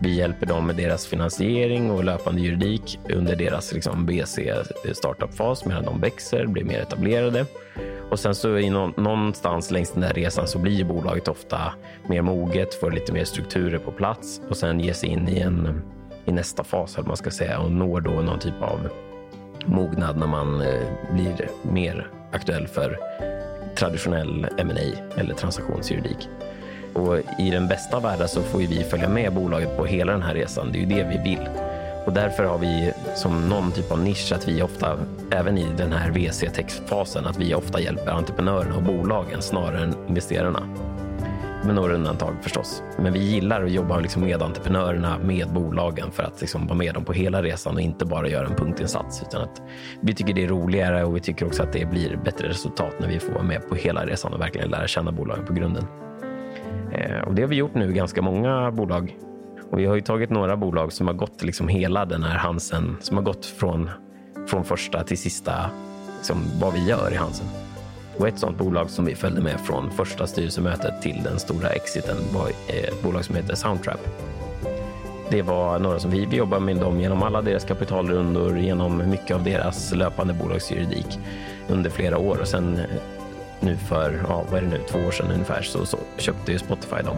Vi 0.00 0.14
hjälper 0.14 0.46
dem 0.46 0.66
med 0.66 0.76
deras 0.76 1.06
finansiering 1.06 1.90
och 1.90 2.04
löpande 2.04 2.40
juridik 2.40 2.98
under 3.08 3.36
deras 3.36 3.72
liksom, 3.72 4.06
BC 4.06 4.54
startup-fas 4.92 5.64
medan 5.64 5.84
de 5.84 6.00
växer, 6.00 6.46
blir 6.46 6.64
mer 6.64 6.80
etablerade. 6.80 7.46
Och 8.10 8.20
sen 8.20 8.34
så 8.34 8.58
i 8.58 8.70
någonstans 8.70 9.70
längs 9.70 9.92
den 9.92 10.00
där 10.00 10.12
resan 10.12 10.48
så 10.48 10.58
blir 10.58 10.84
bolaget 10.84 11.28
ofta 11.28 11.72
mer 12.06 12.22
moget, 12.22 12.74
får 12.74 12.90
lite 12.90 13.12
mer 13.12 13.24
strukturer 13.24 13.78
på 13.78 13.92
plats 13.92 14.40
och 14.48 14.56
sen 14.56 14.80
ger 14.80 14.92
sig 14.92 15.08
in 15.08 15.28
i, 15.28 15.40
en, 15.40 15.82
i 16.24 16.32
nästa 16.32 16.64
fas, 16.64 16.96
eller 16.98 17.08
man 17.08 17.16
ska 17.16 17.30
säga, 17.30 17.58
och 17.58 17.72
når 17.72 18.00
då 18.00 18.10
någon 18.10 18.38
typ 18.38 18.62
av 18.62 18.88
mognad 19.66 20.16
när 20.18 20.26
man 20.26 20.60
eh, 20.60 21.12
blir 21.12 21.50
mer 21.62 22.10
aktuell 22.32 22.66
för 22.66 22.98
traditionell 23.76 24.46
M&A 24.58 25.18
eller 25.20 25.34
transaktionsjuridik. 25.34 26.28
Och 26.98 27.18
I 27.38 27.50
den 27.50 27.68
bästa 27.68 27.96
av 27.96 28.02
världar 28.02 28.26
så 28.26 28.42
får 28.42 28.58
vi 28.58 28.84
följa 28.84 29.08
med 29.08 29.34
bolaget 29.34 29.76
på 29.76 29.84
hela 29.84 30.12
den 30.12 30.22
här 30.22 30.34
resan. 30.34 30.72
Det 30.72 30.78
är 30.78 30.80
ju 30.80 30.86
det 30.86 31.08
vi 31.08 31.30
vill. 31.30 31.48
Och 32.06 32.12
därför 32.12 32.44
har 32.44 32.58
vi 32.58 32.92
som 33.16 33.48
någon 33.48 33.72
typ 33.72 33.92
av 33.92 34.00
nisch 34.00 34.32
att 34.32 34.48
vi 34.48 34.62
ofta, 34.62 34.98
även 35.30 35.58
i 35.58 35.66
den 35.76 35.92
här 35.92 36.10
VC-fasen, 36.10 37.26
att 37.26 37.38
vi 37.38 37.54
ofta 37.54 37.80
hjälper 37.80 38.10
entreprenörerna 38.10 38.76
och 38.76 38.82
bolagen 38.82 39.42
snarare 39.42 39.82
än 39.82 39.94
investerarna. 40.08 40.62
Med 41.64 41.74
några 41.74 41.94
undantag 41.94 42.34
förstås. 42.42 42.82
Men 42.98 43.12
vi 43.12 43.18
gillar 43.18 43.64
att 43.64 43.70
jobba 43.70 44.00
liksom 44.00 44.22
med 44.22 44.42
entreprenörerna, 44.42 45.18
med 45.18 45.48
bolagen 45.52 46.10
för 46.10 46.22
att 46.22 46.40
liksom 46.40 46.66
vara 46.66 46.78
med 46.78 46.94
dem 46.94 47.04
på 47.04 47.12
hela 47.12 47.42
resan 47.42 47.74
och 47.74 47.80
inte 47.80 48.04
bara 48.04 48.28
göra 48.28 48.46
en 48.46 48.54
punktinsats. 48.54 49.22
Utan 49.22 49.42
att 49.42 49.62
vi 50.00 50.14
tycker 50.14 50.34
det 50.34 50.44
är 50.44 50.48
roligare 50.48 51.04
och 51.04 51.16
vi 51.16 51.20
tycker 51.20 51.46
också 51.46 51.62
att 51.62 51.72
det 51.72 51.90
blir 51.90 52.16
bättre 52.24 52.48
resultat 52.48 52.94
när 53.00 53.08
vi 53.08 53.18
får 53.18 53.32
vara 53.32 53.42
med 53.42 53.68
på 53.68 53.74
hela 53.74 54.06
resan 54.06 54.32
och 54.32 54.40
verkligen 54.40 54.70
lära 54.70 54.86
känna 54.86 55.12
bolagen 55.12 55.46
på 55.46 55.52
grunden. 55.52 55.84
Eh, 56.92 57.20
och 57.20 57.34
det 57.34 57.42
har 57.42 57.48
vi 57.48 57.56
gjort 57.56 57.74
nu, 57.74 57.90
i 57.90 57.92
ganska 57.92 58.22
många 58.22 58.70
bolag. 58.70 59.16
Och 59.70 59.78
vi 59.78 59.86
har 59.86 59.94
ju 59.94 60.00
tagit 60.00 60.30
några 60.30 60.56
bolag 60.56 60.92
som 60.92 61.06
har 61.06 61.14
gått 61.14 61.42
liksom 61.42 61.68
hela 61.68 62.04
den 62.04 62.22
här 62.22 62.38
Hansen, 62.38 62.96
som 63.00 63.16
har 63.16 63.24
gått 63.24 63.46
från, 63.46 63.90
från 64.48 64.64
första 64.64 65.02
till 65.04 65.18
sista, 65.18 65.70
liksom 66.18 66.36
vad 66.60 66.72
vi 66.72 66.84
gör 66.88 67.12
i 67.12 67.16
Hansen. 67.16 67.46
Och 68.18 68.28
ett 68.28 68.38
sådant 68.38 68.58
bolag 68.58 68.90
som 68.90 69.04
vi 69.04 69.14
följde 69.14 69.40
med 69.40 69.60
från 69.60 69.90
första 69.90 70.26
styrelsemötet 70.26 71.02
till 71.02 71.22
den 71.24 71.38
stora 71.38 71.68
exiten 71.68 72.16
var 72.34 72.48
eh, 72.48 72.88
ett 72.88 73.02
bolag 73.02 73.24
som 73.24 73.34
heter 73.34 73.54
Soundtrap. 73.54 74.00
Det 75.30 75.42
var 75.42 75.78
några 75.78 75.98
som 75.98 76.10
vi, 76.10 76.26
vi 76.26 76.36
jobbade 76.36 76.64
med 76.64 76.76
dem 76.76 77.00
genom 77.00 77.22
alla 77.22 77.42
deras 77.42 77.64
kapitalrundor, 77.64 78.58
genom 78.58 79.10
mycket 79.10 79.36
av 79.36 79.44
deras 79.44 79.94
löpande 79.94 80.34
bolagsjuridik 80.34 81.18
under 81.68 81.90
flera 81.90 82.18
år 82.18 82.38
och 82.40 82.48
sen 82.48 82.80
nu 83.60 83.76
för, 83.76 84.24
ja, 84.28 84.44
vad 84.50 84.58
är 84.58 84.62
det 84.62 84.68
nu, 84.68 84.80
två 84.88 84.98
år 84.98 85.10
sedan 85.10 85.30
ungefär 85.32 85.62
så, 85.62 85.86
så 85.86 85.98
köpte 86.18 86.52
ju 86.52 86.58
Spotify 86.58 87.02
dem 87.04 87.16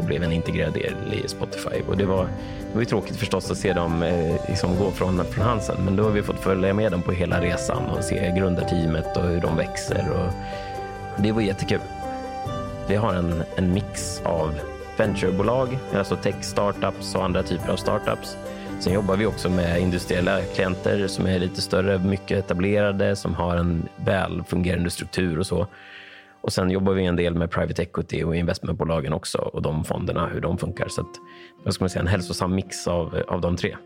och 0.00 0.06
blev 0.06 0.22
en 0.22 0.32
integrerad 0.32 0.72
del 0.72 0.94
i 1.24 1.28
Spotify. 1.28 1.82
Och 1.88 1.96
det 1.96 2.04
var, 2.04 2.24
det 2.24 2.74
var 2.74 2.80
ju 2.80 2.86
tråkigt 2.86 3.16
förstås 3.16 3.50
att 3.50 3.58
se 3.58 3.72
dem 3.72 4.02
eh, 4.02 4.34
liksom 4.48 4.76
gå 4.76 4.90
från, 4.90 5.24
från 5.24 5.44
Hansen, 5.44 5.76
men 5.84 5.96
då 5.96 6.02
har 6.02 6.10
vi 6.10 6.22
fått 6.22 6.40
följa 6.40 6.74
med 6.74 6.92
dem 6.92 7.02
på 7.02 7.12
hela 7.12 7.40
resan 7.40 7.86
och 7.86 8.04
se 8.04 8.34
grundarteamet 8.36 9.16
och 9.16 9.22
hur 9.22 9.40
de 9.40 9.56
växer. 9.56 10.10
Och 10.10 10.32
det 11.22 11.32
var 11.32 11.40
jättekul. 11.40 11.80
Vi 12.88 12.96
har 12.96 13.14
en, 13.14 13.42
en 13.56 13.72
mix 13.72 14.22
av 14.24 14.54
venturebolag, 14.96 15.78
alltså 15.94 16.16
tech 16.16 16.34
startups 16.40 17.14
och 17.14 17.24
andra 17.24 17.42
typer 17.42 17.72
av 17.72 17.76
startups 17.76 18.36
Sen 18.78 18.92
jobbar 18.92 19.16
vi 19.16 19.26
också 19.26 19.50
med 19.50 19.80
industriella 19.80 20.40
klienter 20.40 21.06
som 21.06 21.26
är 21.26 21.38
lite 21.38 21.60
större, 21.60 21.98
mycket 21.98 22.38
etablerade, 22.38 23.16
som 23.16 23.34
har 23.34 23.56
en 23.56 23.88
väl 23.96 24.42
fungerande 24.48 24.90
struktur 24.90 25.38
och 25.38 25.46
så. 25.46 25.66
Och 26.40 26.52
Sen 26.52 26.70
jobbar 26.70 26.92
vi 26.92 27.04
en 27.04 27.16
del 27.16 27.34
med 27.34 27.50
private 27.50 27.82
equity 27.82 28.24
och 28.24 28.36
investmentbolagen 28.36 29.12
också 29.12 29.38
och 29.38 29.62
de 29.62 29.84
fonderna, 29.84 30.26
hur 30.26 30.40
de 30.40 30.58
funkar. 30.58 30.88
Så 30.88 31.00
att, 31.00 31.10
vad 31.64 31.74
ska 31.74 31.88
säga 31.88 32.02
en 32.02 32.08
hälsosam 32.08 32.54
mix 32.54 32.88
av, 32.88 33.22
av 33.28 33.40
de 33.40 33.56
tre. 33.56 33.76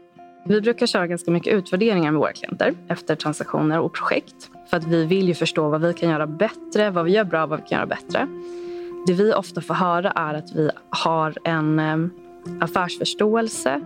Vi 0.47 0.61
brukar 0.61 0.87
köra 0.87 1.07
ganska 1.07 1.31
mycket 1.31 1.55
utvärderingar 1.55 2.13
med 2.13 2.21
våra 2.21 2.33
klienter 2.33 2.75
efter 2.89 3.17
transaktioner 3.17 3.81
och 3.81 3.95
projekt. 3.95 4.51
För 4.71 4.77
att 4.77 4.85
vi 4.85 5.05
vill 5.05 5.29
ju 5.29 5.35
förstå 5.35 5.69
vad 5.69 5.81
vi 5.81 5.93
kan 5.93 6.11
göra 6.11 6.27
bättre, 6.27 6.91
vad 6.91 7.05
vi 7.05 7.13
gör 7.13 7.25
bra, 7.25 7.43
och 7.45 7.51
vad 7.51 7.61
vi 7.61 7.67
kan 7.69 7.77
göra 7.77 7.87
bättre. 7.87 8.29
Det 9.07 9.13
vi 9.13 9.33
ofta 9.35 9.61
får 9.61 9.75
höra 9.75 10.11
är 10.11 10.35
att 10.35 10.53
vi 10.55 10.71
har 10.91 11.35
en 11.45 11.79
eh, 11.79 11.97
affärsförståelse, 12.61 13.81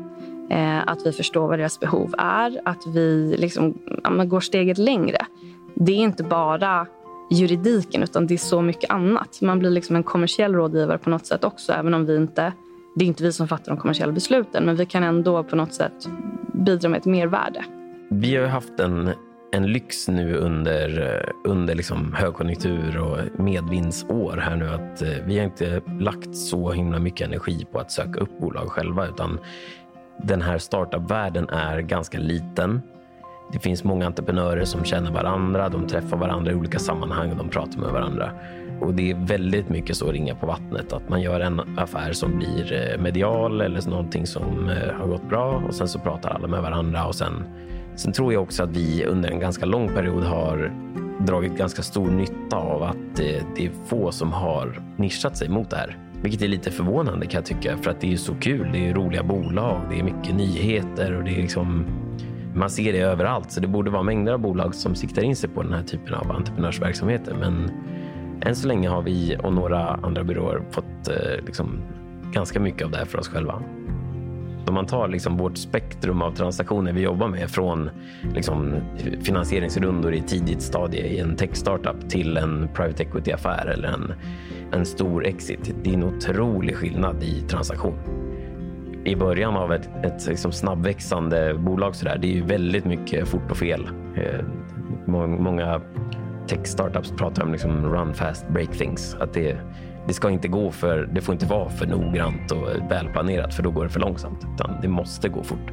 Eh, 0.50 0.88
att 0.88 1.06
vi 1.06 1.12
förstår 1.12 1.48
vad 1.48 1.58
deras 1.58 1.80
behov 1.80 2.14
är, 2.18 2.60
att 2.64 2.86
vi 2.86 3.36
liksom, 3.38 3.78
ja, 4.04 4.24
går 4.24 4.40
steget 4.40 4.78
längre. 4.78 5.26
Det 5.74 5.92
är 5.92 5.96
inte 5.96 6.24
bara 6.24 6.86
juridiken 7.30 8.02
utan 8.02 8.26
det 8.26 8.34
är 8.34 8.38
så 8.38 8.62
mycket 8.62 8.90
annat. 8.90 9.40
Man 9.42 9.58
blir 9.58 9.70
liksom 9.70 9.96
en 9.96 10.02
kommersiell 10.02 10.54
rådgivare 10.54 10.98
på 10.98 11.10
något 11.10 11.26
sätt 11.26 11.44
också 11.44 11.72
även 11.72 11.94
om 11.94 12.06
vi 12.06 12.16
inte 12.16 12.52
det 12.94 13.04
är 13.04 13.06
inte 13.06 13.22
vi 13.22 13.32
som 13.32 13.48
fattar 13.48 13.72
de 13.72 13.80
kommersiella 13.80 14.12
besluten 14.12 14.64
men 14.64 14.76
vi 14.76 14.86
kan 14.86 15.02
ändå 15.02 15.44
på 15.44 15.56
något 15.56 15.74
sätt 15.74 16.08
bidra 16.52 16.88
med 16.88 16.98
ett 16.98 17.04
mervärde. 17.04 17.64
Vi 18.10 18.36
har 18.36 18.46
haft 18.46 18.80
en, 18.80 19.10
en 19.52 19.66
lyx 19.66 20.08
nu 20.08 20.36
under, 20.36 21.22
under 21.44 21.74
liksom 21.74 22.12
högkonjunktur 22.12 22.98
och 22.98 23.40
medvindsår 23.40 24.36
här 24.36 24.56
nu 24.56 24.68
att 24.68 25.02
eh, 25.02 25.08
vi 25.26 25.38
har 25.38 25.44
inte 25.44 25.82
lagt 26.00 26.36
så 26.36 26.72
himla 26.72 26.98
mycket 26.98 27.26
energi 27.26 27.66
på 27.72 27.78
att 27.78 27.92
söka 27.92 28.20
upp 28.20 28.38
bolag 28.38 28.68
själva 28.68 29.06
utan 29.06 29.38
den 30.22 30.42
här 30.42 30.58
startup-världen 30.58 31.48
är 31.48 31.80
ganska 31.80 32.18
liten. 32.18 32.82
Det 33.52 33.58
finns 33.58 33.84
många 33.84 34.06
entreprenörer 34.06 34.64
som 34.64 34.84
känner 34.84 35.10
varandra, 35.10 35.68
de 35.68 35.86
träffar 35.86 36.16
varandra 36.16 36.52
i 36.52 36.54
olika 36.54 36.78
sammanhang 36.78 37.30
och 37.30 37.36
de 37.36 37.48
pratar 37.48 37.80
med 37.80 37.90
varandra. 37.90 38.30
Och 38.80 38.94
det 38.94 39.10
är 39.10 39.14
väldigt 39.14 39.68
mycket 39.68 39.96
så 39.96 40.12
ringa 40.12 40.34
på 40.34 40.46
vattnet, 40.46 40.92
att 40.92 41.08
man 41.08 41.20
gör 41.20 41.40
en 41.40 41.78
affär 41.78 42.12
som 42.12 42.38
blir 42.38 42.72
eh, 42.72 43.02
medial 43.02 43.60
eller 43.60 43.90
någonting 43.90 44.26
som 44.26 44.68
eh, 44.68 44.94
har 44.94 45.06
gått 45.06 45.28
bra 45.28 45.62
och 45.68 45.74
sen 45.74 45.88
så 45.88 45.98
pratar 45.98 46.30
alla 46.30 46.48
med 46.48 46.62
varandra 46.62 47.06
och 47.06 47.14
sen, 47.14 47.44
sen 47.96 48.12
tror 48.12 48.32
jag 48.32 48.42
också 48.42 48.62
att 48.62 48.70
vi 48.70 49.04
under 49.04 49.30
en 49.30 49.40
ganska 49.40 49.66
lång 49.66 49.88
period 49.88 50.24
har 50.24 50.72
dragit 51.18 51.56
ganska 51.56 51.82
stor 51.82 52.10
nytta 52.10 52.56
av 52.56 52.82
att 52.82 53.16
det, 53.16 53.42
det 53.56 53.66
är 53.66 53.70
få 53.86 54.12
som 54.12 54.32
har 54.32 54.82
nischat 54.96 55.36
sig 55.36 55.48
mot 55.48 55.70
det 55.70 55.76
här. 55.76 56.07
Vilket 56.22 56.42
är 56.42 56.48
lite 56.48 56.70
förvånande 56.70 57.26
kan 57.26 57.38
jag 57.38 57.46
tycka, 57.46 57.76
för 57.76 57.90
att 57.90 58.00
det 58.00 58.12
är 58.12 58.16
så 58.16 58.34
kul. 58.34 58.68
Det 58.72 58.88
är 58.88 58.94
roliga 58.94 59.22
bolag, 59.22 59.80
det 59.90 59.98
är 59.98 60.02
mycket 60.02 60.34
nyheter 60.34 61.16
och 61.16 61.24
det 61.24 61.30
är 61.30 61.42
liksom 61.42 61.84
man 62.54 62.70
ser 62.70 62.92
det 62.92 62.98
överallt, 62.98 63.50
så 63.50 63.60
det 63.60 63.66
borde 63.66 63.90
vara 63.90 64.02
mängder 64.02 64.32
av 64.32 64.38
bolag 64.38 64.74
som 64.74 64.94
siktar 64.94 65.22
in 65.22 65.36
sig 65.36 65.50
på 65.50 65.62
den 65.62 65.72
här 65.72 65.82
typen 65.82 66.14
av 66.14 66.30
entreprenörsverksamheter. 66.30 67.34
Men 67.40 67.70
än 68.40 68.56
så 68.56 68.68
länge 68.68 68.88
har 68.88 69.02
vi 69.02 69.36
och 69.42 69.52
några 69.52 69.88
andra 69.88 70.24
byråer 70.24 70.62
fått 70.70 71.08
eh, 71.08 71.44
liksom, 71.46 71.82
ganska 72.32 72.60
mycket 72.60 72.84
av 72.84 72.90
det 72.90 72.98
här 72.98 73.04
för 73.04 73.18
oss 73.18 73.28
själva. 73.28 73.62
Om 74.68 74.74
man 74.74 74.86
tar 74.86 75.08
liksom 75.08 75.36
vårt 75.36 75.56
spektrum 75.56 76.22
av 76.22 76.32
transaktioner 76.32 76.92
vi 76.92 77.00
jobbar 77.00 77.28
med 77.28 77.50
från 77.50 77.90
liksom, 78.34 78.74
finansieringsrundor 79.22 80.14
i 80.14 80.20
tidigt 80.20 80.62
stadie 80.62 81.06
i 81.06 81.18
en 81.18 81.36
tech-startup 81.36 82.10
till 82.10 82.36
en 82.36 82.68
private 82.74 83.02
equity-affär 83.02 83.66
eller 83.66 83.88
en, 83.88 84.12
en 84.72 84.86
stor 84.86 85.26
exit. 85.26 85.74
Det 85.82 85.90
är 85.90 85.94
en 85.94 86.04
otrolig 86.04 86.76
skillnad 86.76 87.22
i 87.22 87.40
transaktion 87.40 87.98
i 89.04 89.16
början 89.16 89.56
av 89.56 89.72
ett, 89.72 89.90
ett 90.04 90.26
liksom 90.26 90.52
snabbväxande 90.52 91.54
bolag 91.54 91.94
så 91.94 92.04
där, 92.04 92.18
det 92.18 92.26
är 92.26 92.34
ju 92.34 92.42
väldigt 92.42 92.84
mycket 92.84 93.28
fort 93.28 93.50
och 93.50 93.56
fel. 93.56 93.88
Eh, 94.16 94.44
många 95.38 95.80
tech-startups 96.46 97.12
pratar 97.16 97.42
om 97.42 97.52
liksom 97.52 97.92
run 97.94 98.14
fast, 98.14 98.48
break 98.48 98.72
things. 98.72 99.16
Att 99.20 99.32
det, 99.32 99.58
det 100.08 100.14
ska 100.14 100.30
inte 100.30 100.48
gå 100.48 100.70
för, 100.70 101.08
det 101.12 101.20
får 101.20 101.32
inte 101.32 101.46
vara 101.46 101.68
för 101.68 101.86
noggrant 101.86 102.52
och 102.52 102.90
välplanerat 102.90 103.54
för 103.54 103.62
då 103.62 103.70
går 103.70 103.84
det 103.84 103.90
för 103.90 104.00
långsamt. 104.00 104.46
Utan 104.54 104.80
det 104.82 104.88
måste 104.88 105.28
gå 105.28 105.42
fort. 105.42 105.72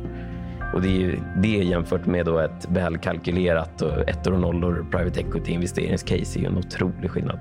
Och 0.74 0.82
det 0.82 0.88
är 0.88 1.00
ju 1.00 1.20
det 1.42 1.48
jämfört 1.48 2.06
med 2.06 2.26
då 2.26 2.40
ett 2.40 2.68
välkalkylerat 2.70 3.82
och 3.82 4.10
ettor 4.10 4.34
och 4.34 4.40
nollor 4.40 4.88
private 4.92 5.20
equity 5.20 5.52
investeringscase 5.52 6.40
är 6.40 6.42
ju 6.42 6.48
en 6.48 6.58
otrolig 6.58 7.12
skillnad. 7.12 7.40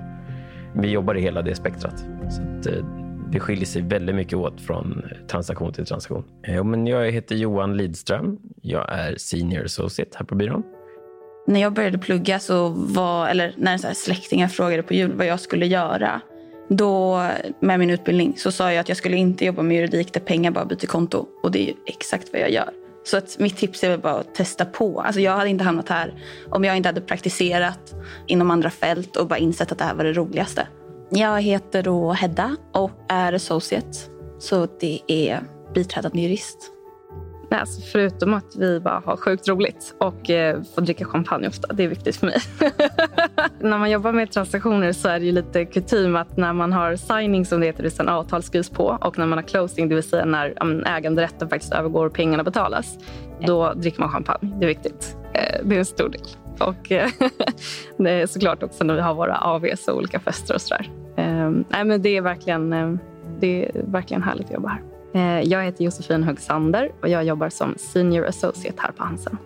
Vi 0.75 0.89
jobbar 0.89 1.15
i 1.15 1.21
hela 1.21 1.41
det 1.41 1.55
spektrat. 1.55 1.99
Så 2.29 2.41
att, 2.41 2.65
eh, 2.65 2.85
det 3.31 3.39
skiljer 3.39 3.65
sig 3.65 3.81
väldigt 3.81 4.15
mycket 4.15 4.37
åt 4.37 4.61
från 4.61 5.03
transaktion 5.27 5.73
till 5.73 5.85
transaktion. 5.85 6.23
Ja, 6.41 6.63
men 6.63 6.87
jag 6.87 7.11
heter 7.11 7.35
Johan 7.35 7.77
Lidström. 7.77 8.37
Jag 8.61 8.93
är 8.93 9.15
senior 9.17 9.65
associate 9.65 10.11
här 10.17 10.25
på 10.25 10.35
byrån. 10.35 10.63
När 11.47 11.61
jag 11.61 11.73
började 11.73 11.97
plugga, 11.97 12.39
så 12.39 12.69
var, 12.69 13.27
eller 13.27 13.53
när 13.57 13.77
så 13.77 13.87
släktingar 13.93 14.47
frågade 14.47 14.83
på 14.83 14.93
jul 14.93 15.13
vad 15.15 15.25
jag 15.27 15.39
skulle 15.39 15.65
göra 15.65 16.21
då, 16.67 17.21
med 17.59 17.79
min 17.79 17.89
utbildning 17.89 18.33
så 18.37 18.51
sa 18.51 18.71
jag 18.71 18.81
att 18.81 18.89
jag 18.89 18.97
skulle 18.97 19.17
inte 19.17 19.45
jobba 19.45 19.61
med 19.61 19.77
juridik 19.77 20.13
där 20.13 20.21
pengar 20.21 20.51
bara 20.51 20.65
byter 20.65 20.87
konto. 20.87 21.25
Och 21.43 21.51
det 21.51 21.59
är 21.59 21.67
ju 21.67 21.73
exakt 21.85 22.33
vad 22.33 22.41
jag 22.41 22.51
gör. 22.51 22.69
Så 23.03 23.17
att 23.17 23.39
mitt 23.39 23.57
tips 23.57 23.83
är 23.83 23.89
väl 23.89 23.99
bara 23.99 24.13
att 24.13 24.35
testa 24.35 24.65
på. 24.65 25.01
Alltså 25.01 25.21
jag 25.21 25.31
hade 25.37 25.49
inte 25.49 25.63
hamnat 25.63 25.89
här 25.89 26.13
om 26.49 26.63
jag 26.63 26.77
inte 26.77 26.89
hade 26.89 27.01
praktiserat 27.01 27.93
inom 28.27 28.51
andra 28.51 28.69
fält 28.69 29.15
och 29.15 29.27
bara 29.27 29.39
insett 29.39 29.71
att 29.71 29.77
det 29.77 29.83
här 29.83 29.95
var 29.95 30.03
det 30.03 30.13
roligaste. 30.13 30.67
Jag 31.09 31.41
heter 31.41 31.83
då 31.83 32.11
Hedda 32.11 32.55
och 32.73 32.91
är 33.09 33.33
associate. 33.33 33.97
Så 34.39 34.67
det 34.79 34.99
är 35.07 35.43
biträdande 35.73 36.21
jurist. 36.21 36.71
Nej, 37.55 37.61
alltså 37.61 37.81
förutom 37.81 38.33
att 38.33 38.55
vi 38.55 38.79
bara 38.79 39.01
har 39.05 39.17
sjukt 39.17 39.47
roligt 39.47 39.95
och 39.99 40.29
eh, 40.29 40.61
får 40.75 40.81
dricka 40.81 41.05
champagne 41.05 41.47
ofta. 41.47 41.73
Det 41.73 41.83
är 41.83 41.87
viktigt 41.87 42.15
för 42.15 42.27
mig. 42.27 42.37
när 43.59 43.77
man 43.77 43.91
jobbar 43.91 44.11
med 44.11 44.31
transaktioner 44.31 44.91
så 44.91 45.07
är 45.07 45.19
det 45.19 45.25
ju 45.25 45.31
lite 45.31 45.65
kutym 45.65 46.15
att 46.15 46.37
när 46.37 46.53
man 46.53 46.73
har 46.73 46.95
signing 46.95 47.45
som 47.45 47.59
det 47.59 47.65
heter, 47.65 47.83
det 47.83 47.91
säga 47.91 48.09
avtal 48.09 48.43
skrivs 48.43 48.69
på 48.69 48.97
och 49.01 49.17
när 49.17 49.25
man 49.25 49.37
har 49.37 49.43
closing, 49.43 49.89
det 49.89 49.95
vill 49.95 50.03
säga 50.03 50.25
när 50.25 50.83
äganderätten 50.87 51.49
faktiskt 51.49 51.73
övergår 51.73 52.05
och 52.05 52.13
pengarna 52.13 52.43
betalas, 52.43 52.97
då 53.47 53.73
dricker 53.73 53.99
man 53.99 54.09
champagne. 54.09 54.55
Det 54.59 54.65
är 54.65 54.67
viktigt. 54.67 55.17
Eh, 55.33 55.65
det 55.65 55.75
är 55.75 55.79
en 55.79 55.85
stor 55.85 56.09
del. 56.09 56.27
Och 56.59 56.91
eh, 56.91 57.09
det 57.97 58.11
är 58.11 58.27
såklart 58.27 58.63
också 58.63 58.83
när 58.83 58.93
vi 58.93 59.01
har 59.01 59.13
våra 59.13 59.37
AVs 59.37 59.87
och 59.87 59.97
olika 59.97 60.19
fester 60.19 60.53
och 60.53 60.61
sådär. 60.61 60.91
Eh, 61.17 61.49
nej, 61.69 61.85
men 61.85 62.01
det, 62.01 62.17
är 62.17 62.21
verkligen, 62.21 62.73
eh, 62.73 62.93
det 63.39 63.65
är 63.65 63.81
verkligen 63.83 64.23
härligt 64.23 64.45
att 64.45 64.53
jobba 64.53 64.69
här. 64.69 64.94
Eh, 65.15 65.41
jag 65.41 65.63
heter 65.63 65.83
Josefin 65.83 66.23
Högsander 66.23 66.91
och 67.01 67.09
jag 67.09 67.23
jobbar 67.23 67.49
som 67.49 67.75
Senior 67.77 68.25
Associate 68.25 68.81
här 68.81 68.91
på 68.91 69.03
Hansen. 69.03 69.37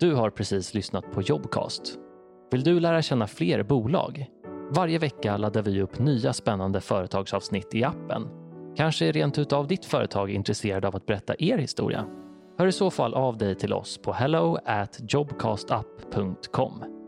Du 0.00 0.14
har 0.14 0.30
precis 0.30 0.74
lyssnat 0.74 1.12
på 1.12 1.22
Jobcast. 1.22 1.98
Vill 2.50 2.64
du 2.64 2.80
lära 2.80 3.02
känna 3.02 3.26
fler 3.26 3.62
bolag? 3.62 4.26
Varje 4.70 4.98
vecka 4.98 5.36
laddar 5.36 5.62
vi 5.62 5.82
upp 5.82 5.98
nya 5.98 6.32
spännande 6.32 6.80
företagsavsnitt 6.80 7.74
i 7.74 7.84
appen. 7.84 8.28
Kanske 8.76 9.06
är 9.06 9.12
rent 9.12 9.38
utav 9.38 9.66
ditt 9.66 9.84
företag 9.84 10.30
intresserad 10.30 10.84
av 10.84 10.96
att 10.96 11.06
berätta 11.06 11.34
er 11.38 11.58
historia? 11.58 12.04
Hör 12.58 12.66
i 12.66 12.72
så 12.72 12.90
fall 12.90 13.14
av 13.14 13.36
dig 13.38 13.54
till 13.54 13.72
oss 13.72 13.98
på 13.98 14.12
hello 14.12 14.58
at 14.64 15.00
jobcastup.com. 15.08 17.03